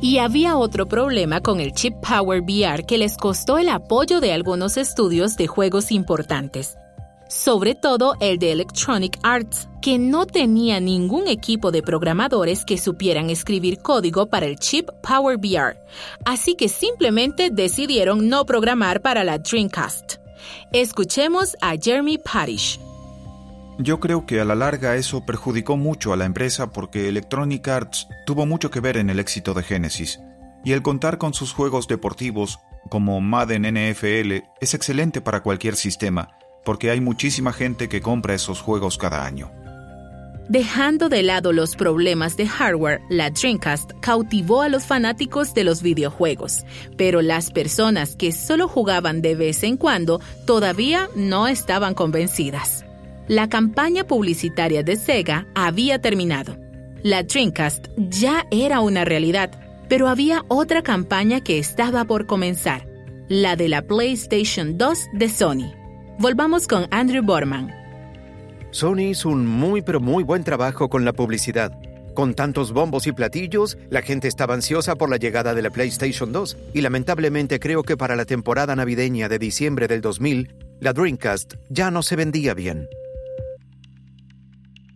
Y 0.00 0.18
había 0.18 0.56
otro 0.56 0.86
problema 0.86 1.40
con 1.40 1.60
el 1.60 1.72
chip 1.72 1.94
Power 2.06 2.42
VR 2.42 2.84
que 2.84 2.98
les 2.98 3.16
costó 3.16 3.58
el 3.58 3.68
apoyo 3.68 4.20
de 4.20 4.32
algunos 4.32 4.76
estudios 4.76 5.36
de 5.36 5.46
juegos 5.46 5.92
importantes 5.92 6.76
sobre 7.28 7.74
todo 7.74 8.14
el 8.20 8.38
de 8.38 8.52
Electronic 8.52 9.18
Arts, 9.22 9.68
que 9.80 9.98
no 9.98 10.26
tenía 10.26 10.80
ningún 10.80 11.28
equipo 11.28 11.70
de 11.70 11.82
programadores 11.82 12.64
que 12.64 12.78
supieran 12.78 13.30
escribir 13.30 13.78
código 13.78 14.26
para 14.26 14.46
el 14.46 14.56
chip 14.56 14.90
Power 15.02 15.36
VR, 15.36 15.78
así 16.24 16.54
que 16.54 16.68
simplemente 16.68 17.50
decidieron 17.50 18.28
no 18.28 18.46
programar 18.46 19.02
para 19.02 19.24
la 19.24 19.38
Dreamcast. 19.38 20.14
Escuchemos 20.72 21.56
a 21.60 21.74
Jeremy 21.76 22.18
Parish. 22.18 22.80
Yo 23.78 23.98
creo 23.98 24.24
que 24.24 24.40
a 24.40 24.44
la 24.44 24.54
larga 24.54 24.94
eso 24.94 25.26
perjudicó 25.26 25.76
mucho 25.76 26.12
a 26.12 26.16
la 26.16 26.26
empresa 26.26 26.70
porque 26.70 27.08
Electronic 27.08 27.66
Arts 27.66 28.08
tuvo 28.24 28.46
mucho 28.46 28.70
que 28.70 28.80
ver 28.80 28.96
en 28.96 29.10
el 29.10 29.18
éxito 29.18 29.52
de 29.52 29.64
Genesis, 29.64 30.20
y 30.64 30.72
el 30.72 30.82
contar 30.82 31.18
con 31.18 31.34
sus 31.34 31.52
juegos 31.52 31.88
deportivos 31.88 32.60
como 32.88 33.20
Madden 33.20 33.62
NFL 33.62 34.44
es 34.60 34.74
excelente 34.74 35.20
para 35.20 35.42
cualquier 35.42 35.76
sistema, 35.76 36.30
porque 36.64 36.90
hay 36.90 37.00
muchísima 37.00 37.52
gente 37.52 37.88
que 37.88 38.00
compra 38.00 38.34
esos 38.34 38.60
juegos 38.60 38.98
cada 38.98 39.24
año. 39.24 39.50
Dejando 40.48 41.08
de 41.08 41.22
lado 41.22 41.54
los 41.54 41.74
problemas 41.74 42.36
de 42.36 42.46
hardware, 42.46 43.00
la 43.08 43.30
Dreamcast 43.30 43.92
cautivó 44.00 44.60
a 44.60 44.68
los 44.68 44.84
fanáticos 44.84 45.54
de 45.54 45.64
los 45.64 45.80
videojuegos, 45.80 46.66
pero 46.98 47.22
las 47.22 47.50
personas 47.50 48.14
que 48.14 48.30
solo 48.30 48.68
jugaban 48.68 49.22
de 49.22 49.36
vez 49.36 49.62
en 49.62 49.78
cuando 49.78 50.20
todavía 50.46 51.08
no 51.16 51.48
estaban 51.48 51.94
convencidas. 51.94 52.84
La 53.26 53.48
campaña 53.48 54.04
publicitaria 54.04 54.82
de 54.82 54.96
Sega 54.96 55.46
había 55.54 55.98
terminado. 56.02 56.58
La 57.02 57.22
Dreamcast 57.22 57.86
ya 57.96 58.46
era 58.50 58.80
una 58.80 59.06
realidad, 59.06 59.50
pero 59.88 60.08
había 60.08 60.44
otra 60.48 60.82
campaña 60.82 61.40
que 61.42 61.58
estaba 61.58 62.04
por 62.04 62.26
comenzar, 62.26 62.86
la 63.28 63.56
de 63.56 63.70
la 63.70 63.80
PlayStation 63.80 64.76
2 64.76 64.98
de 65.14 65.28
Sony. 65.30 65.83
Volvamos 66.18 66.68
con 66.68 66.86
Andrew 66.92 67.24
Borman. 67.24 67.72
Sony 68.70 69.10
hizo 69.10 69.28
un 69.28 69.46
muy 69.46 69.82
pero 69.82 70.00
muy 70.00 70.22
buen 70.22 70.44
trabajo 70.44 70.88
con 70.88 71.04
la 71.04 71.12
publicidad. 71.12 71.72
Con 72.14 72.34
tantos 72.34 72.72
bombos 72.72 73.08
y 73.08 73.12
platillos, 73.12 73.76
la 73.90 74.00
gente 74.00 74.28
estaba 74.28 74.54
ansiosa 74.54 74.94
por 74.94 75.10
la 75.10 75.16
llegada 75.16 75.54
de 75.54 75.62
la 75.62 75.70
PlayStation 75.70 76.30
2 76.30 76.56
y 76.72 76.82
lamentablemente 76.82 77.58
creo 77.58 77.82
que 77.82 77.96
para 77.96 78.14
la 78.14 78.24
temporada 78.24 78.76
navideña 78.76 79.28
de 79.28 79.40
diciembre 79.40 79.88
del 79.88 80.00
2000, 80.00 80.54
la 80.80 80.92
Dreamcast 80.92 81.54
ya 81.68 81.90
no 81.90 82.02
se 82.04 82.14
vendía 82.14 82.54
bien. 82.54 82.88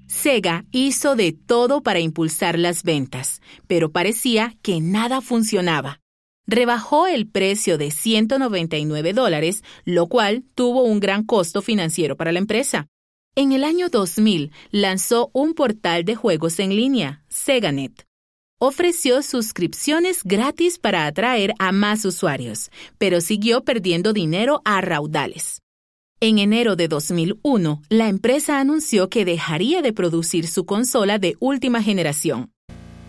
Sega 0.06 0.64
hizo 0.70 1.16
de 1.16 1.32
todo 1.32 1.82
para 1.82 1.98
impulsar 1.98 2.58
las 2.58 2.84
ventas, 2.84 3.42
pero 3.66 3.90
parecía 3.90 4.56
que 4.62 4.80
nada 4.80 5.20
funcionaba 5.20 6.00
rebajó 6.48 7.06
el 7.06 7.28
precio 7.28 7.78
de 7.78 7.92
199 7.92 9.12
dólares, 9.12 9.62
lo 9.84 10.08
cual 10.08 10.42
tuvo 10.56 10.82
un 10.82 10.98
gran 10.98 11.22
costo 11.22 11.62
financiero 11.62 12.16
para 12.16 12.32
la 12.32 12.40
empresa. 12.40 12.88
En 13.36 13.52
el 13.52 13.62
año 13.62 13.88
2000 13.88 14.50
lanzó 14.72 15.30
un 15.32 15.54
portal 15.54 16.04
de 16.04 16.16
juegos 16.16 16.58
en 16.58 16.74
línea, 16.74 17.22
SegaNet. 17.28 18.04
Ofreció 18.58 19.22
suscripciones 19.22 20.24
gratis 20.24 20.80
para 20.80 21.06
atraer 21.06 21.54
a 21.60 21.70
más 21.70 22.04
usuarios, 22.04 22.70
pero 22.96 23.20
siguió 23.20 23.62
perdiendo 23.62 24.12
dinero 24.12 24.62
a 24.64 24.80
raudales. 24.80 25.62
En 26.20 26.38
enero 26.38 26.74
de 26.74 26.88
2001, 26.88 27.82
la 27.90 28.08
empresa 28.08 28.58
anunció 28.58 29.08
que 29.08 29.24
dejaría 29.24 29.82
de 29.82 29.92
producir 29.92 30.48
su 30.48 30.66
consola 30.66 31.20
de 31.20 31.36
última 31.38 31.80
generación. 31.80 32.50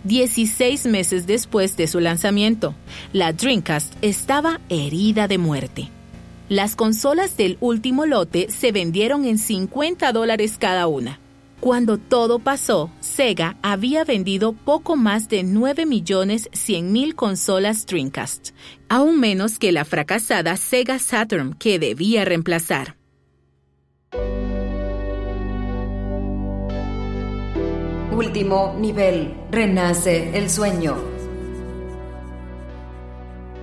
16 0.03 0.85
meses 0.85 1.27
después 1.27 1.75
de 1.77 1.87
su 1.87 1.99
lanzamiento, 1.99 2.75
la 3.13 3.33
Dreamcast 3.33 3.93
estaba 4.01 4.61
herida 4.69 5.27
de 5.27 5.37
muerte. 5.37 5.89
Las 6.47 6.75
consolas 6.75 7.37
del 7.37 7.57
último 7.59 8.05
lote 8.05 8.49
se 8.49 8.71
vendieron 8.71 9.25
en 9.25 9.37
50 9.37 10.11
dólares 10.11 10.57
cada 10.59 10.87
una. 10.87 11.19
Cuando 11.59 11.97
todo 11.97 12.39
pasó, 12.39 12.89
Sega 13.01 13.57
había 13.61 14.05
vendido 14.05 14.53
poco 14.53 14.95
más 14.95 15.27
de 15.27 15.43
9 15.43 15.85
millones 15.85 16.49
100 16.53 16.91
mil 16.91 17.15
consolas 17.15 17.85
Dreamcast, 17.85 18.51
aún 18.87 19.19
menos 19.19 19.59
que 19.59 19.73
la 19.73 19.83
fracasada 19.83 20.55
Sega 20.55 20.99
Saturn 20.99 21.53
que 21.53 21.77
debía 21.77 22.23
reemplazar. 22.23 22.95
Último 28.19 28.75
nivel. 28.77 29.33
Renace 29.49 30.37
el 30.37 30.49
sueño. 30.49 30.97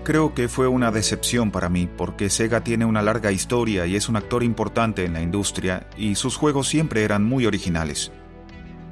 Creo 0.03 0.33
que 0.33 0.49
fue 0.49 0.67
una 0.67 0.91
decepción 0.91 1.51
para 1.51 1.69
mí 1.69 1.87
porque 1.95 2.31
Sega 2.31 2.65
tiene 2.65 2.87
una 2.87 3.03
larga 3.03 3.33
historia 3.33 3.85
y 3.85 3.97
es 3.97 4.09
un 4.09 4.17
actor 4.17 4.43
importante 4.43 5.05
en 5.05 5.13
la 5.13 5.21
industria 5.21 5.91
y 5.99 6.15
sus 6.15 6.39
juegos 6.39 6.69
siempre 6.69 7.03
eran 7.03 7.23
muy 7.23 7.45
originales. 7.45 8.13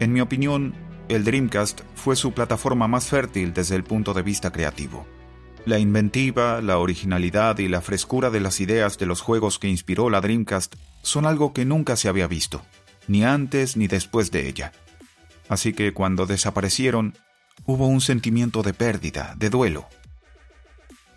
En 0.00 0.12
mi 0.12 0.20
opinión, 0.20 0.74
el 1.08 1.24
Dreamcast 1.24 1.80
fue 1.94 2.14
su 2.14 2.32
plataforma 2.32 2.86
más 2.86 3.06
fértil 3.06 3.54
desde 3.54 3.76
el 3.76 3.84
punto 3.84 4.12
de 4.12 4.20
vista 4.20 4.52
creativo. 4.52 5.06
La 5.64 5.78
inventiva, 5.78 6.60
la 6.60 6.76
originalidad 6.76 7.56
y 7.58 7.68
la 7.68 7.80
frescura 7.80 8.28
de 8.28 8.40
las 8.40 8.60
ideas 8.60 8.98
de 8.98 9.06
los 9.06 9.22
juegos 9.22 9.58
que 9.58 9.70
inspiró 9.70 10.10
la 10.10 10.20
Dreamcast 10.20 10.74
son 11.00 11.24
algo 11.24 11.54
que 11.54 11.64
nunca 11.64 11.96
se 11.96 12.10
había 12.10 12.26
visto, 12.26 12.60
ni 13.08 13.24
antes 13.24 13.78
ni 13.78 13.86
después 13.86 14.30
de 14.30 14.46
ella. 14.46 14.72
Así 15.48 15.72
que 15.72 15.92
cuando 15.92 16.26
desaparecieron, 16.26 17.14
hubo 17.66 17.86
un 17.86 18.00
sentimiento 18.00 18.62
de 18.62 18.74
pérdida, 18.74 19.34
de 19.36 19.50
duelo. 19.50 19.86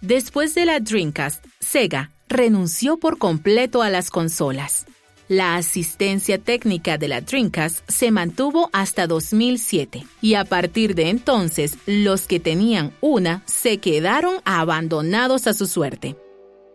Después 0.01 0.53
de 0.53 0.65
la 0.65 0.79
Dreamcast, 0.79 1.45
Sega 1.59 2.11
renunció 2.29 2.97
por 2.97 3.17
completo 3.17 3.81
a 3.81 3.89
las 3.89 4.09
consolas. 4.09 4.85
La 5.27 5.55
asistencia 5.55 6.37
técnica 6.37 6.97
de 6.97 7.09
la 7.09 7.21
Dreamcast 7.21 7.89
se 7.89 8.11
mantuvo 8.11 8.69
hasta 8.71 9.07
2007 9.07 10.05
y 10.21 10.35
a 10.35 10.45
partir 10.45 10.95
de 10.95 11.09
entonces 11.09 11.77
los 11.85 12.27
que 12.27 12.39
tenían 12.39 12.93
una 13.01 13.43
se 13.45 13.79
quedaron 13.79 14.37
abandonados 14.45 15.47
a 15.47 15.53
su 15.53 15.67
suerte. 15.67 16.15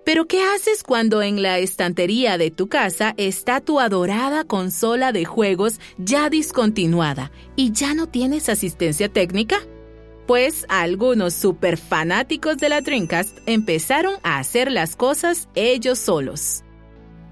Pero 0.04 0.26
¿qué 0.26 0.42
haces 0.42 0.82
cuando 0.82 1.22
en 1.22 1.42
la 1.42 1.58
estantería 1.58 2.36
de 2.36 2.50
tu 2.50 2.68
casa 2.68 3.14
está 3.18 3.60
tu 3.60 3.78
adorada 3.78 4.42
consola 4.44 5.12
de 5.12 5.24
juegos 5.24 5.78
ya 5.96 6.28
discontinuada 6.28 7.30
y 7.54 7.70
ya 7.70 7.94
no 7.94 8.08
tienes 8.08 8.48
asistencia 8.48 9.08
técnica? 9.08 9.58
Pues 10.26 10.66
algunos 10.68 11.34
super 11.34 11.76
fanáticos 11.76 12.56
de 12.56 12.68
la 12.68 12.80
Dreamcast 12.80 13.38
empezaron 13.46 14.14
a 14.24 14.38
hacer 14.38 14.72
las 14.72 14.96
cosas 14.96 15.48
ellos 15.54 16.00
solos. 16.00 16.64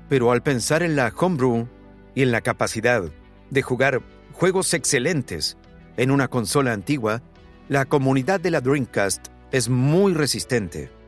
Pero 0.08 0.30
al 0.30 0.42
pensar 0.42 0.84
en 0.84 0.94
la 0.94 1.12
homebrew 1.16 1.66
y 2.14 2.22
en 2.22 2.30
la 2.30 2.40
capacidad 2.40 3.02
de 3.50 3.62
jugar 3.62 4.00
juegos 4.32 4.74
excelentes 4.74 5.56
en 5.96 6.12
una 6.12 6.28
consola 6.28 6.72
antigua, 6.72 7.20
la 7.68 7.84
comunidad 7.84 8.38
de 8.38 8.52
la 8.52 8.60
Dreamcast 8.60 9.26
es 9.50 9.68
muy 9.68 10.14
resistente. 10.14 10.99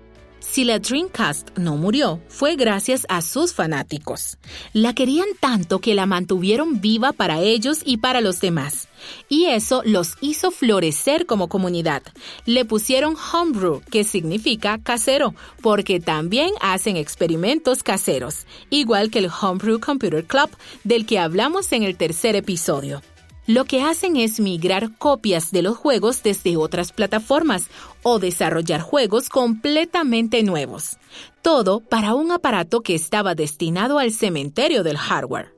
Si 0.42 0.64
la 0.64 0.78
Dreamcast 0.78 1.56
no 1.56 1.76
murió, 1.76 2.20
fue 2.28 2.56
gracias 2.56 3.06
a 3.08 3.22
sus 3.22 3.54
fanáticos. 3.54 4.36
La 4.74 4.92
querían 4.92 5.28
tanto 5.40 5.78
que 5.78 5.94
la 5.94 6.04
mantuvieron 6.04 6.80
viva 6.80 7.12
para 7.12 7.40
ellos 7.40 7.80
y 7.84 7.98
para 7.98 8.20
los 8.20 8.40
demás. 8.40 8.88
Y 9.28 9.46
eso 9.46 9.82
los 9.86 10.16
hizo 10.20 10.50
florecer 10.50 11.24
como 11.26 11.48
comunidad. 11.48 12.02
Le 12.44 12.64
pusieron 12.64 13.16
homebrew, 13.32 13.80
que 13.90 14.04
significa 14.04 14.78
casero, 14.82 15.34
porque 15.62 16.00
también 16.00 16.50
hacen 16.60 16.96
experimentos 16.96 17.82
caseros, 17.82 18.46
igual 18.68 19.10
que 19.10 19.20
el 19.20 19.30
Homebrew 19.30 19.80
Computer 19.80 20.24
Club, 20.24 20.50
del 20.84 21.06
que 21.06 21.18
hablamos 21.18 21.72
en 21.72 21.82
el 21.82 21.96
tercer 21.96 22.36
episodio. 22.36 23.00
Lo 23.46 23.64
que 23.64 23.82
hacen 23.82 24.16
es 24.16 24.38
migrar 24.38 24.96
copias 24.98 25.50
de 25.50 25.62
los 25.62 25.76
juegos 25.76 26.22
desde 26.22 26.56
otras 26.56 26.92
plataformas 26.92 27.68
o 28.04 28.20
desarrollar 28.20 28.80
juegos 28.80 29.28
completamente 29.28 30.44
nuevos. 30.44 30.96
Todo 31.42 31.80
para 31.80 32.14
un 32.14 32.30
aparato 32.30 32.82
que 32.82 32.94
estaba 32.94 33.34
destinado 33.34 33.98
al 33.98 34.12
cementerio 34.12 34.84
del 34.84 34.96
hardware. 34.96 35.56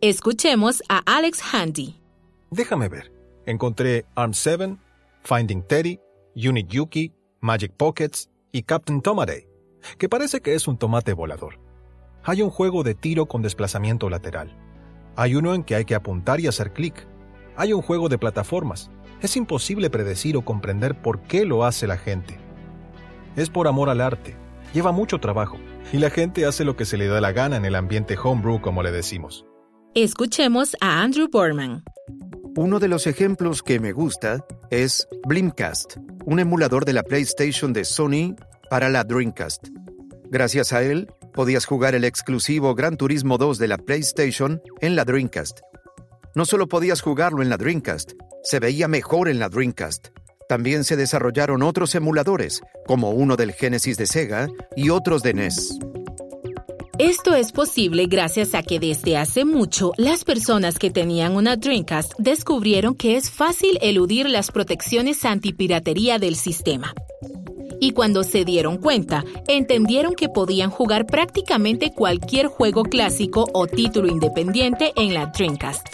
Escuchemos 0.00 0.82
a 0.88 1.02
Alex 1.04 1.42
Handy. 1.52 2.00
Déjame 2.50 2.88
ver. 2.88 3.12
Encontré 3.44 4.06
ARM 4.14 4.32
7, 4.32 4.76
Finding 5.22 5.62
Teddy, 5.62 6.00
Unit 6.34 6.68
Yuki, 6.68 7.12
Magic 7.40 7.72
Pockets 7.76 8.30
y 8.50 8.62
Captain 8.62 9.02
Tomate, 9.02 9.46
que 9.98 10.08
parece 10.08 10.40
que 10.40 10.54
es 10.54 10.66
un 10.66 10.78
tomate 10.78 11.12
volador. 11.12 11.60
Hay 12.24 12.40
un 12.40 12.50
juego 12.50 12.82
de 12.82 12.94
tiro 12.94 13.26
con 13.26 13.42
desplazamiento 13.42 14.08
lateral. 14.08 14.56
Hay 15.16 15.34
uno 15.34 15.54
en 15.54 15.64
que 15.64 15.74
hay 15.74 15.84
que 15.84 15.94
apuntar 15.94 16.40
y 16.40 16.46
hacer 16.46 16.72
clic 16.72 17.06
hay 17.56 17.72
un 17.72 17.82
juego 17.82 18.08
de 18.08 18.18
plataformas. 18.18 18.90
Es 19.20 19.36
imposible 19.36 19.90
predecir 19.90 20.36
o 20.36 20.42
comprender 20.42 21.00
por 21.00 21.22
qué 21.22 21.44
lo 21.44 21.64
hace 21.64 21.86
la 21.86 21.96
gente. 21.96 22.38
Es 23.34 23.50
por 23.50 23.66
amor 23.66 23.88
al 23.88 24.00
arte. 24.00 24.36
Lleva 24.72 24.92
mucho 24.92 25.18
trabajo. 25.18 25.56
Y 25.92 25.98
la 25.98 26.10
gente 26.10 26.44
hace 26.46 26.64
lo 26.64 26.76
que 26.76 26.84
se 26.84 26.96
le 26.96 27.06
da 27.06 27.20
la 27.20 27.32
gana 27.32 27.56
en 27.56 27.64
el 27.64 27.74
ambiente 27.74 28.16
homebrew, 28.22 28.60
como 28.60 28.82
le 28.82 28.92
decimos. 28.92 29.46
Escuchemos 29.94 30.76
a 30.80 31.00
Andrew 31.02 31.28
Borman. 31.30 31.82
Uno 32.56 32.78
de 32.78 32.88
los 32.88 33.06
ejemplos 33.06 33.62
que 33.62 33.80
me 33.80 33.92
gusta 33.92 34.44
es 34.70 35.06
Blimcast, 35.26 35.96
un 36.24 36.40
emulador 36.40 36.84
de 36.84 36.92
la 36.92 37.02
PlayStation 37.02 37.72
de 37.72 37.84
Sony 37.84 38.34
para 38.68 38.88
la 38.88 39.04
Dreamcast. 39.04 39.68
Gracias 40.30 40.72
a 40.72 40.82
él, 40.82 41.06
podías 41.32 41.66
jugar 41.66 41.94
el 41.94 42.04
exclusivo 42.04 42.74
Gran 42.74 42.96
Turismo 42.96 43.38
2 43.38 43.58
de 43.58 43.68
la 43.68 43.78
PlayStation 43.78 44.60
en 44.80 44.96
la 44.96 45.04
Dreamcast 45.04 45.60
no 46.36 46.44
solo 46.44 46.68
podías 46.68 47.00
jugarlo 47.00 47.40
en 47.42 47.48
la 47.48 47.56
Dreamcast, 47.56 48.12
se 48.42 48.60
veía 48.60 48.88
mejor 48.88 49.30
en 49.30 49.38
la 49.38 49.48
Dreamcast. 49.48 50.08
También 50.50 50.84
se 50.84 50.94
desarrollaron 50.94 51.62
otros 51.62 51.94
emuladores, 51.94 52.60
como 52.86 53.10
uno 53.10 53.36
del 53.36 53.52
Genesis 53.52 53.96
de 53.96 54.06
Sega 54.06 54.48
y 54.76 54.90
otros 54.90 55.22
de 55.22 55.32
NES. 55.32 55.78
Esto 56.98 57.34
es 57.34 57.52
posible 57.52 58.06
gracias 58.06 58.54
a 58.54 58.62
que 58.62 58.78
desde 58.78 59.16
hace 59.16 59.46
mucho 59.46 59.92
las 59.96 60.24
personas 60.24 60.78
que 60.78 60.90
tenían 60.90 61.36
una 61.36 61.56
Dreamcast 61.56 62.12
descubrieron 62.18 62.94
que 62.94 63.16
es 63.16 63.30
fácil 63.30 63.78
eludir 63.80 64.28
las 64.28 64.50
protecciones 64.50 65.24
antipiratería 65.24 66.18
del 66.18 66.36
sistema. 66.36 66.92
Y 67.80 67.92
cuando 67.92 68.24
se 68.24 68.44
dieron 68.44 68.76
cuenta, 68.76 69.24
entendieron 69.48 70.14
que 70.14 70.28
podían 70.28 70.70
jugar 70.70 71.06
prácticamente 71.06 71.92
cualquier 71.92 72.46
juego 72.46 72.82
clásico 72.82 73.46
o 73.54 73.66
título 73.66 74.08
independiente 74.08 74.92
en 74.96 75.14
la 75.14 75.26
Dreamcast. 75.26 75.86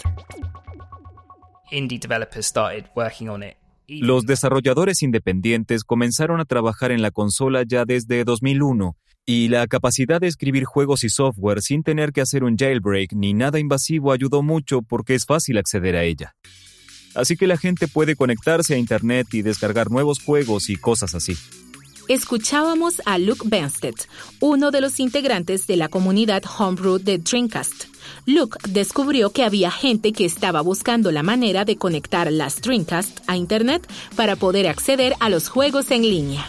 Los 3.87 4.25
desarrolladores 4.25 5.01
independientes 5.01 5.83
comenzaron 5.83 6.39
a 6.39 6.45
trabajar 6.45 6.91
en 6.91 7.01
la 7.01 7.11
consola 7.11 7.63
ya 7.67 7.83
desde 7.85 8.23
2001 8.23 8.95
y 9.25 9.47
la 9.49 9.67
capacidad 9.67 10.21
de 10.21 10.27
escribir 10.27 10.65
juegos 10.65 11.03
y 11.03 11.09
software 11.09 11.61
sin 11.61 11.83
tener 11.83 12.11
que 12.11 12.21
hacer 12.21 12.43
un 12.43 12.57
jailbreak 12.57 13.13
ni 13.13 13.33
nada 13.33 13.59
invasivo 13.59 14.11
ayudó 14.11 14.41
mucho 14.41 14.81
porque 14.81 15.15
es 15.15 15.25
fácil 15.25 15.57
acceder 15.57 15.95
a 15.95 16.03
ella. 16.03 16.35
Así 17.15 17.37
que 17.37 17.47
la 17.47 17.57
gente 17.57 17.87
puede 17.87 18.15
conectarse 18.15 18.73
a 18.73 18.77
Internet 18.77 19.33
y 19.33 19.41
descargar 19.41 19.91
nuevos 19.91 20.19
juegos 20.19 20.69
y 20.69 20.75
cosas 20.77 21.13
así. 21.13 21.37
Escuchábamos 22.09 23.01
a 23.05 23.17
Luke 23.17 23.43
Benstead, 23.45 23.95
uno 24.41 24.71
de 24.71 24.81
los 24.81 24.99
integrantes 24.99 25.67
de 25.67 25.77
la 25.77 25.87
comunidad 25.87 26.43
Homebrew 26.59 26.99
de 26.99 27.17
Dreamcast. 27.17 27.85
Luke 28.25 28.57
descubrió 28.67 29.31
que 29.31 29.45
había 29.45 29.71
gente 29.71 30.11
que 30.11 30.25
estaba 30.25 30.59
buscando 30.59 31.11
la 31.11 31.23
manera 31.23 31.63
de 31.63 31.77
conectar 31.77 32.29
las 32.29 32.61
Dreamcast 32.61 33.21
a 33.27 33.37
Internet 33.37 33.89
para 34.17 34.35
poder 34.35 34.67
acceder 34.67 35.13
a 35.21 35.29
los 35.29 35.47
juegos 35.47 35.91
en 35.91 36.01
línea. 36.01 36.45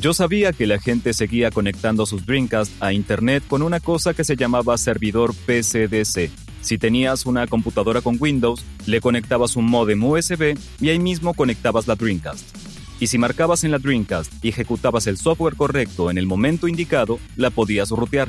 Yo 0.00 0.12
sabía 0.12 0.52
que 0.52 0.66
la 0.66 0.80
gente 0.80 1.14
seguía 1.14 1.52
conectando 1.52 2.04
sus 2.04 2.26
Dreamcast 2.26 2.82
a 2.82 2.92
Internet 2.92 3.44
con 3.46 3.62
una 3.62 3.78
cosa 3.78 4.12
que 4.12 4.24
se 4.24 4.34
llamaba 4.34 4.76
servidor 4.76 5.34
PCDC. 5.34 6.30
Si 6.62 6.78
tenías 6.78 7.26
una 7.26 7.46
computadora 7.46 8.00
con 8.00 8.16
Windows, 8.18 8.64
le 8.86 9.00
conectabas 9.00 9.54
un 9.54 9.66
modem 9.66 10.02
USB 10.02 10.58
y 10.80 10.88
ahí 10.88 10.98
mismo 10.98 11.34
conectabas 11.34 11.86
la 11.86 11.94
Dreamcast. 11.94 12.67
Y 13.00 13.06
si 13.06 13.18
marcabas 13.18 13.64
en 13.64 13.70
la 13.70 13.78
Dreamcast 13.78 14.44
y 14.44 14.48
ejecutabas 14.48 15.06
el 15.06 15.16
software 15.16 15.56
correcto 15.56 16.10
en 16.10 16.18
el 16.18 16.26
momento 16.26 16.66
indicado, 16.68 17.18
la 17.36 17.50
podías 17.50 17.90
rutear. 17.90 18.28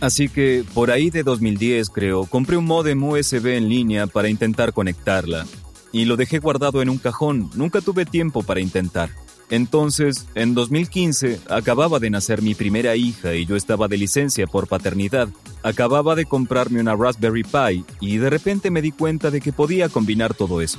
Así 0.00 0.28
que 0.28 0.64
por 0.74 0.90
ahí 0.90 1.10
de 1.10 1.22
2010 1.22 1.90
creo, 1.90 2.24
compré 2.24 2.56
un 2.56 2.64
modem 2.64 3.02
USB 3.02 3.46
en 3.48 3.68
línea 3.68 4.06
para 4.06 4.28
intentar 4.28 4.72
conectarla. 4.72 5.46
Y 5.92 6.04
lo 6.04 6.16
dejé 6.16 6.38
guardado 6.38 6.82
en 6.82 6.88
un 6.88 6.98
cajón, 6.98 7.50
nunca 7.54 7.80
tuve 7.80 8.06
tiempo 8.06 8.42
para 8.42 8.60
intentar. 8.60 9.10
Entonces, 9.50 10.26
en 10.34 10.54
2015, 10.54 11.40
acababa 11.48 11.98
de 11.98 12.10
nacer 12.10 12.42
mi 12.42 12.54
primera 12.54 12.96
hija 12.96 13.34
y 13.34 13.46
yo 13.46 13.56
estaba 13.56 13.88
de 13.88 13.96
licencia 13.96 14.46
por 14.46 14.68
paternidad. 14.68 15.28
Acababa 15.62 16.14
de 16.14 16.26
comprarme 16.26 16.80
una 16.80 16.94
Raspberry 16.94 17.44
Pi 17.44 17.84
y 18.00 18.18
de 18.18 18.28
repente 18.28 18.70
me 18.70 18.82
di 18.82 18.92
cuenta 18.92 19.30
de 19.30 19.40
que 19.40 19.52
podía 19.52 19.88
combinar 19.88 20.34
todo 20.34 20.60
eso. 20.60 20.78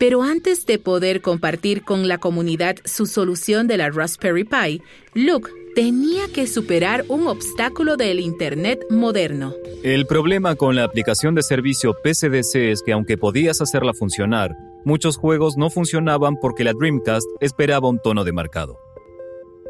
Pero 0.00 0.22
antes 0.22 0.64
de 0.64 0.78
poder 0.78 1.20
compartir 1.20 1.84
con 1.84 2.08
la 2.08 2.16
comunidad 2.16 2.76
su 2.86 3.04
solución 3.04 3.66
de 3.66 3.76
la 3.76 3.90
Raspberry 3.90 4.44
Pi, 4.44 4.80
Luke 5.12 5.50
tenía 5.74 6.22
que 6.32 6.46
superar 6.46 7.04
un 7.08 7.28
obstáculo 7.28 7.98
del 7.98 8.18
Internet 8.18 8.80
moderno. 8.88 9.52
El 9.82 10.06
problema 10.06 10.54
con 10.54 10.74
la 10.74 10.84
aplicación 10.84 11.34
de 11.34 11.42
servicio 11.42 11.94
PCDC 12.02 12.70
es 12.70 12.82
que 12.82 12.92
aunque 12.92 13.18
podías 13.18 13.60
hacerla 13.60 13.92
funcionar, 13.92 14.56
muchos 14.86 15.18
juegos 15.18 15.58
no 15.58 15.68
funcionaban 15.68 16.36
porque 16.40 16.64
la 16.64 16.72
Dreamcast 16.72 17.26
esperaba 17.42 17.90
un 17.90 18.00
tono 18.02 18.24
de 18.24 18.32
marcado. 18.32 18.78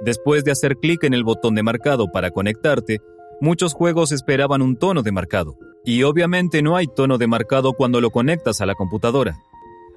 Después 0.05 0.45
de 0.45 0.53
hacer 0.53 0.77
clic 0.77 1.03
en 1.03 1.13
el 1.13 1.25
botón 1.25 1.57
de 1.57 1.65
marcado 1.65 2.07
para 2.13 2.31
conectarte, 2.31 3.01
muchos 3.41 3.75
juegos 3.75 4.13
esperaban 4.13 4.63
un 4.63 4.77
tono 4.77 5.03
de 5.03 5.11
marcado. 5.11 5.57
Y 5.85 6.05
obviamente 6.05 6.63
no 6.63 6.77
hay 6.77 6.87
tono 6.87 7.19
de 7.19 7.27
marcado 7.27 7.73
cuando 7.73 8.01
lo 8.01 8.11
conectas 8.11 8.61
a 8.61 8.67
la 8.67 8.77
computadora. 8.77 9.41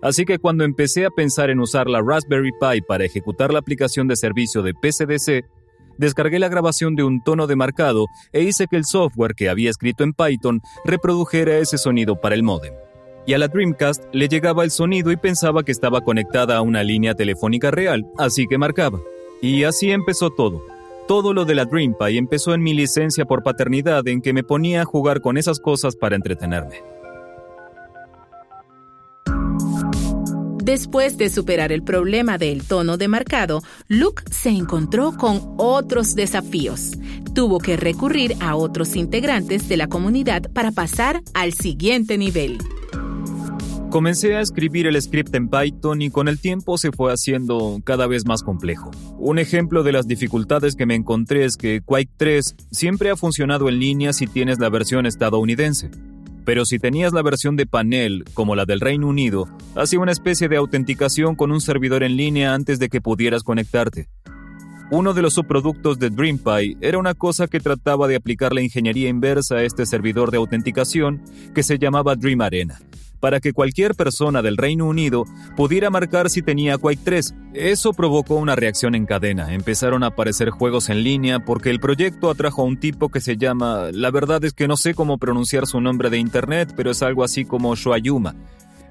Así 0.04 0.26
que 0.26 0.38
cuando 0.38 0.66
empecé 0.66 1.06
a 1.06 1.10
pensar 1.10 1.50
en 1.50 1.62
usar 1.62 1.88
la 1.88 2.02
Raspberry 2.02 2.52
Pi 2.52 2.82
para 2.82 3.06
ejecutar 3.06 3.54
la 3.54 3.60
aplicación 3.60 4.10
de 4.10 4.18
servicio 4.18 4.62
de 4.62 4.74
PCDC, 4.74 5.46
descargué 5.98 6.40
la 6.40 6.50
grabación 6.50 6.96
de 6.96 7.04
un 7.04 7.24
tono 7.24 7.48
de 7.48 7.56
marcado 7.56 8.08
e 8.34 8.42
hice 8.42 8.68
que 8.68 8.76
el 8.76 8.84
software 8.84 9.34
que 9.34 9.48
había 9.48 9.70
escrito 9.70 10.04
en 10.04 10.12
Python 10.12 10.62
reprodujera 10.84 11.58
ese 11.58 11.78
sonido 11.78 12.20
para 12.20 12.36
el 12.36 12.44
modem. 12.44 12.74
Y 13.26 13.34
a 13.34 13.38
la 13.38 13.48
Dreamcast 13.48 14.04
le 14.12 14.28
llegaba 14.28 14.66
el 14.66 14.72
sonido 14.72 15.10
y 15.10 15.16
pensaba 15.16 15.64
que 15.64 15.72
estaba 15.72 16.02
conectada 16.02 16.58
a 16.58 16.62
una 16.62 16.84
línea 16.84 17.16
telefónica 17.16 17.72
real, 17.72 18.06
así 18.18 18.46
que 18.46 18.58
marcaba. 18.58 19.00
Y 19.42 19.64
así 19.64 19.92
empezó 19.92 20.32
todo. 20.32 20.66
Todo 21.08 21.34
lo 21.34 21.46
de 21.46 21.56
la 21.56 21.64
DreamPi 21.64 22.18
empezó 22.18 22.54
en 22.54 22.62
mi 22.62 22.74
licencia 22.74 23.24
por 23.24 23.42
paternidad 23.42 24.06
en 24.10 24.22
que 24.22 24.34
me 24.34 24.44
ponía 24.44 24.82
a 24.82 24.86
jugar 24.86 25.22
con 25.22 25.38
esas 25.38 25.60
cosas 25.60 25.96
para 25.96 26.18
entretenerme. 26.18 26.93
Después 30.64 31.18
de 31.18 31.28
superar 31.28 31.74
el 31.74 31.84
problema 31.84 32.38
del 32.38 32.64
tono 32.64 32.96
de 32.96 33.10
marcado, 33.10 33.62
Luke 33.90 34.24
se 34.32 34.48
encontró 34.48 35.12
con 35.18 35.56
otros 35.58 36.16
desafíos. 36.16 36.92
Tuvo 37.36 37.60
que 37.60 37.76
recurrir 37.76 38.38
a 38.40 38.56
otros 38.56 38.96
integrantes 38.96 39.68
de 39.68 39.76
la 39.76 39.88
comunidad 39.88 40.50
para 40.54 40.72
pasar 40.72 41.22
al 41.34 41.52
siguiente 41.52 42.18
nivel. 42.18 42.60
Comencé 43.90 44.38
a 44.38 44.40
escribir 44.40 44.88
el 44.88 45.00
script 45.02 45.36
en 45.36 45.50
Python 45.50 46.02
y 46.02 46.10
con 46.10 46.30
el 46.30 46.40
tiempo 46.40 46.78
se 46.78 46.94
fue 46.94 47.12
haciendo 47.12 47.82
cada 47.84 48.08
vez 48.08 48.26
más 48.26 48.42
complejo. 48.42 48.90
Un 49.18 49.40
ejemplo 49.40 49.84
de 49.84 49.92
las 49.92 50.08
dificultades 50.08 50.78
que 50.78 50.86
me 50.86 50.96
encontré 50.96 51.44
es 51.44 51.58
que 51.58 51.82
Quake 51.82 52.10
3 52.16 52.56
siempre 52.72 53.10
ha 53.10 53.18
funcionado 53.18 53.68
en 53.68 53.80
línea 53.80 54.14
si 54.14 54.28
tienes 54.28 54.60
la 54.60 54.70
versión 54.70 55.06
estadounidense. 55.08 55.92
Pero 56.46 56.66
si 56.66 56.80
tenías 56.80 57.14
la 57.14 57.22
versión 57.22 57.56
de 57.56 57.66
panel, 57.66 58.26
como 58.34 58.56
la 58.56 58.66
del 58.66 58.82
Reino 58.82 59.08
Unido, 59.08 59.48
hacía 59.76 60.00
una 60.00 60.12
especie 60.12 60.50
de 60.50 60.58
autenticación 60.58 61.36
con 61.36 61.52
un 61.52 61.62
servidor 61.62 62.04
en 62.04 62.18
línea 62.18 62.54
antes 62.54 62.80
de 62.80 62.90
que 62.90 63.02
pudieras 63.02 63.44
conectarte. 63.44 64.10
Uno 64.92 65.14
de 65.14 65.22
los 65.22 65.34
subproductos 65.34 65.98
de 65.98 66.10
DreamPy 66.10 66.78
era 66.82 67.00
una 67.00 67.14
cosa 67.14 67.48
que 67.48 67.60
trataba 67.60 68.08
de 68.08 68.16
aplicar 68.16 68.54
la 68.54 68.62
ingeniería 68.62 69.10
inversa 69.10 69.56
a 69.56 69.64
este 69.64 69.86
servidor 69.86 70.30
de 70.30 70.38
autenticación 70.38 71.22
que 71.56 71.64
se 71.64 71.80
llamaba 71.80 72.16
Dream 72.16 72.42
Arena 72.42 72.80
para 73.24 73.40
que 73.40 73.54
cualquier 73.54 73.96
persona 73.96 74.42
del 74.42 74.58
Reino 74.58 74.86
Unido 74.86 75.24
pudiera 75.56 75.90
marcar 75.90 76.30
si 76.30 76.42
tenía 76.42 76.78
Quake 76.78 77.00
3. 77.06 77.34
Eso 77.54 77.94
provocó 77.94 78.36
una 78.36 78.58
reacción 78.58 78.96
en 78.96 79.06
cadena. 79.06 79.54
Empezaron 79.54 80.04
a 80.04 80.08
aparecer 80.08 80.50
juegos 80.50 80.90
en 80.90 81.06
línea 81.06 81.40
porque 81.40 81.70
el 81.70 81.80
proyecto 81.80 82.30
atrajo 82.30 82.64
a 82.64 82.66
un 82.66 82.76
tipo 82.76 83.08
que 83.08 83.22
se 83.22 83.38
llama, 83.38 83.92
la 83.94 84.12
verdad 84.12 84.44
es 84.44 84.52
que 84.52 84.68
no 84.68 84.76
sé 84.76 84.94
cómo 84.94 85.20
pronunciar 85.20 85.68
su 85.68 85.80
nombre 85.80 86.10
de 86.10 86.18
internet, 86.18 86.74
pero 86.76 86.92
es 86.92 87.02
algo 87.02 87.24
así 87.24 87.46
como 87.46 87.74
Shoayuma. 87.78 88.36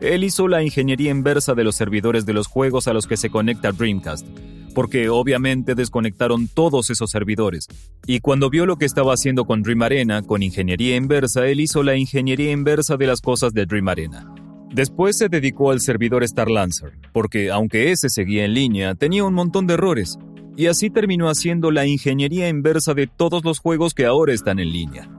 Él 0.02 0.24
hizo 0.24 0.48
la 0.48 0.62
ingeniería 0.62 1.10
inversa 1.10 1.54
de 1.54 1.64
los 1.64 1.76
servidores 1.76 2.26
de 2.26 2.32
los 2.32 2.46
juegos 2.46 2.88
a 2.88 2.92
los 2.92 3.06
que 3.06 3.16
se 3.16 3.30
conecta 3.30 3.72
Dreamcast 3.72 4.26
porque 4.72 5.08
obviamente 5.08 5.74
desconectaron 5.74 6.48
todos 6.48 6.90
esos 6.90 7.10
servidores. 7.10 7.68
Y 8.06 8.20
cuando 8.20 8.50
vio 8.50 8.66
lo 8.66 8.76
que 8.76 8.84
estaba 8.84 9.14
haciendo 9.14 9.44
con 9.44 9.62
Dream 9.62 9.82
Arena, 9.82 10.22
con 10.22 10.42
ingeniería 10.42 10.96
inversa, 10.96 11.46
él 11.46 11.60
hizo 11.60 11.82
la 11.82 11.96
ingeniería 11.96 12.50
inversa 12.50 12.96
de 12.96 13.06
las 13.06 13.20
cosas 13.20 13.52
de 13.52 13.66
Dream 13.66 13.88
Arena. 13.88 14.34
Después 14.72 15.18
se 15.18 15.28
dedicó 15.28 15.70
al 15.70 15.80
servidor 15.80 16.24
Star 16.24 16.50
Lancer, 16.50 16.92
porque 17.12 17.50
aunque 17.50 17.92
ese 17.92 18.08
seguía 18.08 18.44
en 18.44 18.54
línea, 18.54 18.94
tenía 18.94 19.24
un 19.24 19.34
montón 19.34 19.66
de 19.66 19.74
errores, 19.74 20.18
y 20.56 20.66
así 20.66 20.88
terminó 20.88 21.28
haciendo 21.28 21.70
la 21.70 21.86
ingeniería 21.86 22.48
inversa 22.48 22.94
de 22.94 23.06
todos 23.06 23.44
los 23.44 23.58
juegos 23.58 23.94
que 23.94 24.06
ahora 24.06 24.32
están 24.32 24.58
en 24.58 24.72
línea. 24.72 25.10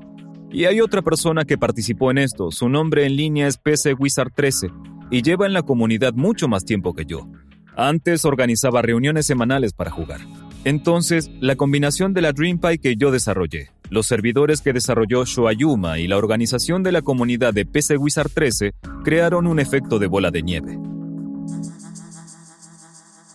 Y 0.54 0.66
hay 0.66 0.82
otra 0.82 1.02
persona 1.02 1.46
que 1.46 1.58
participó 1.58 2.12
en 2.12 2.20
esto, 2.20 2.52
su 2.52 2.70
nombre 2.70 3.08
en 3.08 3.16
línea 3.16 3.48
es 3.48 3.58
PC 3.58 3.96
Wizard 3.96 4.32
13, 4.36 4.68
y 5.10 5.24
lleva 5.24 5.48
en 5.48 5.54
la 5.54 5.63
comunidad 5.63 6.13
mucho 6.13 6.48
más 6.48 6.63
tiempo 6.63 6.94
que 6.94 7.06
yo. 7.06 7.28
Antes 7.76 8.24
organizaba 8.24 8.84
reuniones 8.84 9.26
semanales 9.26 9.74
para 9.74 9.89
jugar. 9.89 10.20
Entonces, 10.63 11.32
la 11.39 11.56
combinación 11.56 12.13
de 12.13 12.22
la 12.22 12.34
DreamPy 12.34 12.78
que 12.78 12.96
yo 12.96 13.10
desarrollé, 13.10 13.72
los 13.89 14.06
servidores 14.06 14.62
que 14.62 14.74
desarrolló 14.74 15.26
Shoayuma 15.26 15.98
y 15.98 16.08
la 16.08 16.18
organización 16.18 16.84
de 16.84 16.92
la 16.92 17.02
comunidad 17.02 17.52
de 17.52 17.66
PC 17.66 17.98
Wizard 17.98 18.30
13 18.30 18.74
crearon 19.04 19.48
un 19.48 19.60
efecto 19.60 19.98
de 19.98 20.06
bola 20.06 20.30
de 20.30 20.44
nieve. 20.44 20.78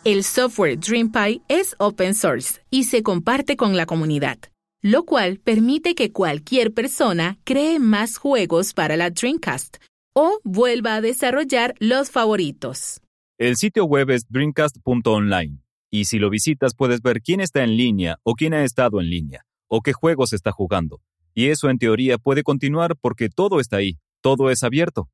El 0.04 0.22
software 0.22 0.78
DreamPy 0.78 1.42
es 1.48 1.74
open 1.78 2.14
source 2.14 2.60
y 2.70 2.84
se 2.84 3.02
comparte 3.02 3.56
con 3.56 3.76
la 3.76 3.86
comunidad, 3.86 4.38
lo 4.82 5.04
cual 5.04 5.38
permite 5.38 5.94
que 5.94 6.12
cualquier 6.12 6.72
persona 6.72 7.38
cree 7.44 7.78
más 7.78 8.16
juegos 8.16 8.74
para 8.74 8.96
la 8.96 9.10
Dreamcast 9.10 9.78
o 10.14 10.40
vuelva 10.44 10.96
a 10.96 11.00
desarrollar 11.00 11.74
los 11.78 12.10
favoritos. 12.10 13.00
El 13.38 13.56
sitio 13.56 13.84
web 13.84 14.10
es 14.10 14.26
dreamcast.online 14.28 15.60
y 15.90 16.04
si 16.06 16.18
lo 16.18 16.28
visitas 16.28 16.74
puedes 16.74 17.02
ver 17.02 17.22
quién 17.22 17.40
está 17.40 17.62
en 17.62 17.76
línea 17.76 18.18
o 18.22 18.34
quién 18.34 18.54
ha 18.54 18.64
estado 18.64 19.00
en 19.00 19.10
línea 19.10 19.44
o 19.68 19.80
qué 19.80 19.92
juegos 19.92 20.32
está 20.32 20.50
jugando. 20.52 21.00
Y 21.34 21.48
eso 21.48 21.70
en 21.70 21.78
teoría 21.78 22.18
puede 22.18 22.42
continuar 22.42 22.96
porque 23.00 23.28
todo 23.28 23.60
está 23.60 23.76
ahí, 23.76 23.98
todo 24.20 24.50
es 24.50 24.64
abierto. 24.64 25.08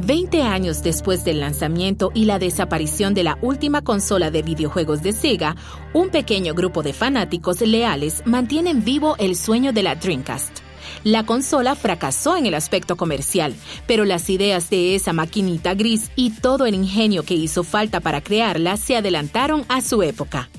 Veinte 0.00 0.42
años 0.42 0.82
después 0.82 1.24
del 1.24 1.40
lanzamiento 1.40 2.10
y 2.14 2.24
la 2.24 2.38
desaparición 2.38 3.14
de 3.14 3.22
la 3.22 3.38
última 3.40 3.82
consola 3.82 4.30
de 4.30 4.42
videojuegos 4.42 5.02
de 5.02 5.12
Sega, 5.12 5.56
un 5.92 6.10
pequeño 6.10 6.52
grupo 6.52 6.82
de 6.82 6.92
fanáticos 6.92 7.60
leales 7.60 8.22
mantienen 8.26 8.84
vivo 8.84 9.16
el 9.18 9.36
sueño 9.36 9.72
de 9.72 9.82
la 9.82 9.94
Dreamcast. 9.94 10.58
La 11.04 11.24
consola 11.24 11.74
fracasó 11.74 12.36
en 12.36 12.46
el 12.46 12.54
aspecto 12.54 12.96
comercial, 12.96 13.54
pero 13.86 14.04
las 14.04 14.28
ideas 14.28 14.68
de 14.68 14.94
esa 14.94 15.12
maquinita 15.12 15.74
gris 15.74 16.10
y 16.16 16.30
todo 16.30 16.66
el 16.66 16.74
ingenio 16.74 17.22
que 17.22 17.34
hizo 17.34 17.62
falta 17.62 18.00
para 18.00 18.20
crearla 18.20 18.76
se 18.76 18.96
adelantaron 18.96 19.64
a 19.68 19.80
su 19.80 20.02
época. 20.02 20.50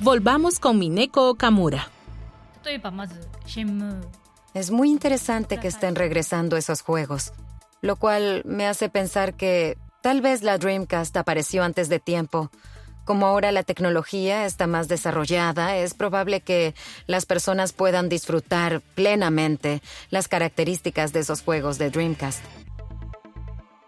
Volvamos 0.00 0.60
con 0.60 0.78
Mineko 0.78 1.30
Okamura. 1.30 1.88
Es 4.54 4.70
muy 4.70 4.90
interesante 4.90 5.58
que 5.58 5.68
estén 5.68 5.94
regresando 5.94 6.56
esos 6.56 6.82
juegos, 6.82 7.32
lo 7.82 7.96
cual 7.96 8.42
me 8.44 8.66
hace 8.66 8.88
pensar 8.88 9.34
que 9.34 9.78
tal 10.02 10.20
vez 10.20 10.42
la 10.42 10.58
Dreamcast 10.58 11.16
apareció 11.16 11.62
antes 11.62 11.88
de 11.88 12.00
tiempo 12.00 12.50
como 13.06 13.24
ahora 13.26 13.52
la 13.52 13.62
tecnología 13.62 14.44
está 14.44 14.66
más 14.66 14.88
desarrollada, 14.88 15.76
es 15.76 15.94
probable 15.94 16.40
que 16.40 16.74
las 17.06 17.24
personas 17.24 17.72
puedan 17.72 18.08
disfrutar 18.08 18.82
plenamente 18.96 19.80
las 20.10 20.26
características 20.26 21.12
de 21.12 21.20
esos 21.20 21.40
juegos 21.40 21.78
de 21.78 21.90
Dreamcast. 21.90 22.44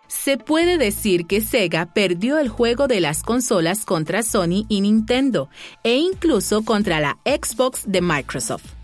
Se 0.06 0.38
puede 0.38 0.78
decir 0.78 1.26
que 1.26 1.40
Sega 1.40 1.92
perdió 1.92 2.38
el 2.38 2.48
juego 2.48 2.86
de 2.86 3.00
las 3.00 3.22
consolas 3.22 3.84
contra 3.84 4.22
Sony 4.22 4.64
y 4.68 4.80
Nintendo, 4.80 5.50
e 5.82 5.96
incluso 5.96 6.64
contra 6.64 7.00
la 7.00 7.18
Xbox 7.24 7.82
de 7.86 8.00
Microsoft. 8.00 8.77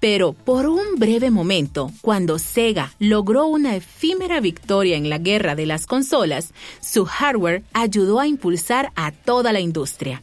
Pero 0.00 0.32
por 0.32 0.66
un 0.66 0.96
breve 0.98 1.30
momento, 1.30 1.92
cuando 2.00 2.38
Sega 2.38 2.92
logró 2.98 3.46
una 3.46 3.76
efímera 3.76 4.40
victoria 4.40 4.96
en 4.96 5.10
la 5.10 5.18
guerra 5.18 5.54
de 5.54 5.66
las 5.66 5.86
consolas, 5.86 6.54
su 6.80 7.04
hardware 7.04 7.62
ayudó 7.74 8.18
a 8.18 8.26
impulsar 8.26 8.92
a 8.96 9.12
toda 9.12 9.52
la 9.52 9.60
industria. 9.60 10.22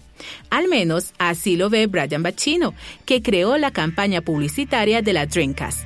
Al 0.50 0.68
menos 0.68 1.14
así 1.20 1.56
lo 1.58 1.70
ve 1.70 1.86
Brian 1.86 2.24
Bacino, 2.24 2.74
que 3.06 3.22
creó 3.22 3.58
la 3.60 3.70
campaña 3.70 4.22
publicitaria 4.22 5.04
de 5.04 5.14
la 5.14 5.28
Dreamcast. 5.28 5.86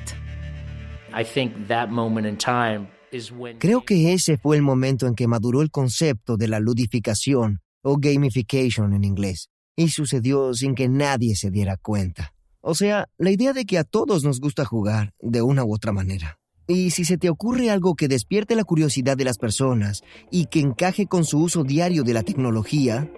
Creo 3.58 3.84
que 3.84 4.12
ese 4.14 4.38
fue 4.38 4.56
el 4.56 4.62
momento 4.62 5.06
en 5.06 5.14
que 5.14 5.28
maduró 5.28 5.60
el 5.60 5.70
concepto 5.70 6.38
de 6.38 6.48
la 6.48 6.60
ludificación 6.60 7.60
o 7.82 7.98
gamification 7.98 8.94
en 8.94 9.04
inglés, 9.04 9.50
y 9.76 9.88
sucedió 9.88 10.54
sin 10.54 10.74
que 10.74 10.88
nadie 10.88 11.36
se 11.36 11.50
diera 11.50 11.76
cuenta. 11.76 12.32
O 12.64 12.76
sea, 12.76 13.08
la 13.18 13.32
idea 13.32 13.52
de 13.52 13.64
que 13.64 13.76
a 13.76 13.82
todos 13.82 14.22
nos 14.22 14.40
gusta 14.40 14.64
jugar 14.64 15.12
de 15.20 15.42
una 15.42 15.64
u 15.64 15.74
otra 15.74 15.92
manera. 15.92 16.38
Y 16.68 16.92
si 16.92 17.04
se 17.04 17.18
te 17.18 17.28
ocurre 17.28 17.70
algo 17.70 17.96
que 17.96 18.06
despierte 18.06 18.54
la 18.54 18.62
curiosidad 18.62 19.16
de 19.16 19.24
las 19.24 19.36
personas 19.36 20.02
y 20.30 20.46
que 20.46 20.60
encaje 20.60 21.06
con 21.06 21.24
su 21.24 21.40
uso 21.40 21.64
diario 21.64 22.04
de 22.04 22.14
la 22.14 22.22
tecnología, 22.22 23.10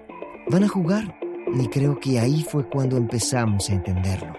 van 0.48 0.64
a 0.64 0.68
jugar. 0.68 1.18
Y 1.60 1.68
creo 1.68 2.00
que 2.00 2.18
ahí 2.18 2.42
fue 2.42 2.66
cuando 2.70 2.96
empezamos 2.96 3.68
a 3.68 3.74
entenderlo. 3.74 4.32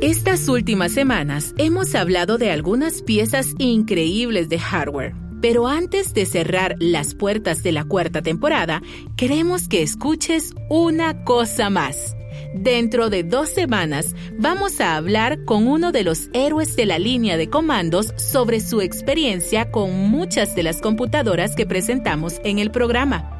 Estas 0.00 0.48
últimas 0.48 0.92
semanas 0.92 1.52
hemos 1.58 1.96
hablado 1.96 2.38
de 2.38 2.52
algunas 2.52 3.02
piezas 3.02 3.54
increíbles 3.58 4.48
de 4.48 4.60
hardware 4.60 5.25
pero 5.40 5.66
antes 5.66 6.14
de 6.14 6.26
cerrar 6.26 6.76
las 6.78 7.14
puertas 7.14 7.62
de 7.62 7.72
la 7.72 7.84
cuarta 7.84 8.22
temporada, 8.22 8.82
queremos 9.16 9.68
que 9.68 9.82
escuches 9.82 10.54
una 10.68 11.24
cosa 11.24 11.70
más. 11.70 12.16
Dentro 12.54 13.10
de 13.10 13.22
dos 13.22 13.48
semanas 13.50 14.14
vamos 14.38 14.80
a 14.80 14.96
hablar 14.96 15.44
con 15.44 15.66
uno 15.66 15.92
de 15.92 16.04
los 16.04 16.28
héroes 16.32 16.76
de 16.76 16.86
la 16.86 16.98
línea 16.98 17.36
de 17.36 17.50
comandos 17.50 18.14
sobre 18.16 18.60
su 18.60 18.80
experiencia 18.80 19.70
con 19.70 19.92
muchas 19.92 20.54
de 20.54 20.62
las 20.62 20.80
computadoras 20.80 21.54
que 21.54 21.66
presentamos 21.66 22.40
en 22.44 22.58
el 22.58 22.70
programa. 22.70 23.32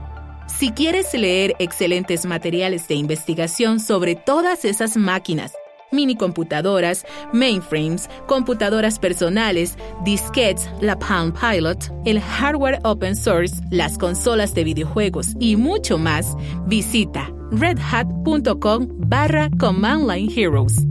Si 0.58 0.70
quieres 0.70 1.12
leer 1.12 1.54
excelentes 1.58 2.24
materiales 2.24 2.88
de 2.88 2.94
investigación 2.94 3.80
sobre 3.80 4.14
todas 4.14 4.64
esas 4.64 4.96
máquinas, 4.96 5.52
mini 5.90 6.14
computadoras, 6.16 7.04
mainframes, 7.32 8.08
computadoras 8.26 8.98
personales, 8.98 9.76
disquetes, 10.04 10.68
la 10.80 10.96
Palm 10.96 11.32
Pilot, 11.32 11.90
el 12.04 12.18
hardware 12.20 12.78
open 12.84 13.14
source, 13.14 13.60
las 13.70 13.96
consolas 13.98 14.54
de 14.54 14.64
videojuegos 14.64 15.34
y 15.40 15.56
mucho 15.56 15.98
más, 15.98 16.36
visita 16.66 17.30
redhat.com 17.50 18.88
barra 19.08 19.48
Command 19.58 20.06
Line 20.06 20.28
Heroes. 20.30 20.84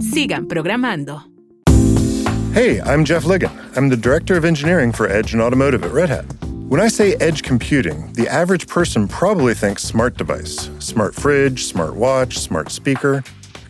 Sigan 0.00 0.46
programando. 0.46 1.22
Hey, 2.54 2.80
I'm 2.80 3.04
Jeff 3.04 3.24
Ligon. 3.24 3.50
I'm 3.76 3.90
the 3.90 3.96
Director 3.96 4.36
of 4.36 4.44
Engineering 4.44 4.92
for 4.92 5.06
Edge 5.06 5.34
and 5.34 5.42
Automotive 5.42 5.84
at 5.84 5.92
Red 5.92 6.08
Hat. 6.08 6.24
When 6.68 6.80
I 6.80 6.88
say 6.88 7.14
edge 7.20 7.42
computing, 7.42 8.12
the 8.14 8.26
average 8.28 8.66
person 8.66 9.06
probably 9.08 9.54
thinks 9.54 9.82
smart 9.82 10.16
device, 10.16 10.70
smart 10.78 11.14
fridge, 11.14 11.64
smart 11.64 11.96
watch, 11.96 12.38
smart 12.38 12.70
speaker. 12.70 13.22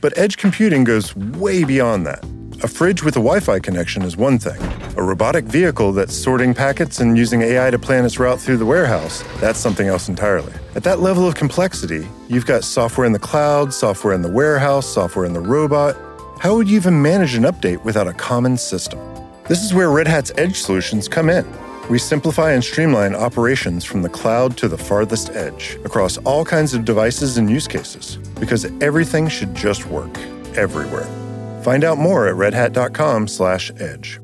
But 0.07 0.16
edge 0.16 0.36
computing 0.36 0.84
goes 0.84 1.16
way 1.16 1.64
beyond 1.64 2.07
that. 2.07 2.24
A 2.62 2.68
fridge 2.68 3.02
with 3.02 3.16
a 3.16 3.18
Wi 3.18 3.40
Fi 3.40 3.59
connection 3.59 4.02
is 4.02 4.16
one 4.16 4.38
thing. 4.38 4.62
A 4.96 5.02
robotic 5.02 5.46
vehicle 5.46 5.90
that's 5.90 6.14
sorting 6.14 6.54
packets 6.54 7.00
and 7.00 7.18
using 7.18 7.42
AI 7.42 7.72
to 7.72 7.78
plan 7.80 8.04
its 8.04 8.20
route 8.20 8.40
through 8.40 8.59
the 8.59 8.64
warehouse, 8.64 9.24
that's 9.40 9.59
something 9.59 9.88
else 9.88 10.09
entirely. 10.09 10.52
At 10.76 10.84
that 10.84 11.00
level 11.00 11.26
of 11.26 11.34
complexity, 11.34 12.07
you've 12.28 12.46
got 12.46 12.62
software 12.62 13.04
in 13.04 13.12
the 13.12 13.18
cloud, 13.18 13.74
software 13.74 14.14
in 14.14 14.22
the 14.22 14.30
warehouse, 14.30 14.86
software 14.86 15.24
in 15.24 15.32
the 15.32 15.40
robot. 15.40 15.96
How 16.38 16.54
would 16.54 16.70
you 16.70 16.76
even 16.76 17.02
manage 17.02 17.34
an 17.34 17.42
update 17.42 17.82
without 17.82 18.07
a 18.07 18.12
common 18.12 18.57
system? 18.57 19.00
This 19.48 19.64
is 19.64 19.74
where 19.74 19.90
Red 19.90 20.07
Hat's 20.07 20.30
Edge 20.36 20.57
solutions 20.57 21.09
come 21.09 21.28
in. 21.28 21.44
We 21.90 21.98
simplify 21.98 22.52
and 22.52 22.62
streamline 22.62 23.16
operations 23.16 23.84
from 23.84 24.02
the 24.02 24.09
cloud 24.09 24.57
to 24.59 24.68
the 24.68 24.78
farthest 24.78 25.30
edge 25.30 25.80
across 25.84 26.16
all 26.18 26.44
kinds 26.44 26.74
of 26.74 26.84
devices 26.84 27.38
and 27.38 27.50
use 27.50 27.66
cases 27.66 28.20
because 28.41 28.64
everything 28.80 29.28
should 29.28 29.55
just 29.55 29.87
work 29.87 30.16
everywhere. 30.57 31.07
Find 31.62 31.84
out 31.84 31.99
more 31.99 32.28
at 32.28 32.34
redhat.com/edge. 32.37 34.20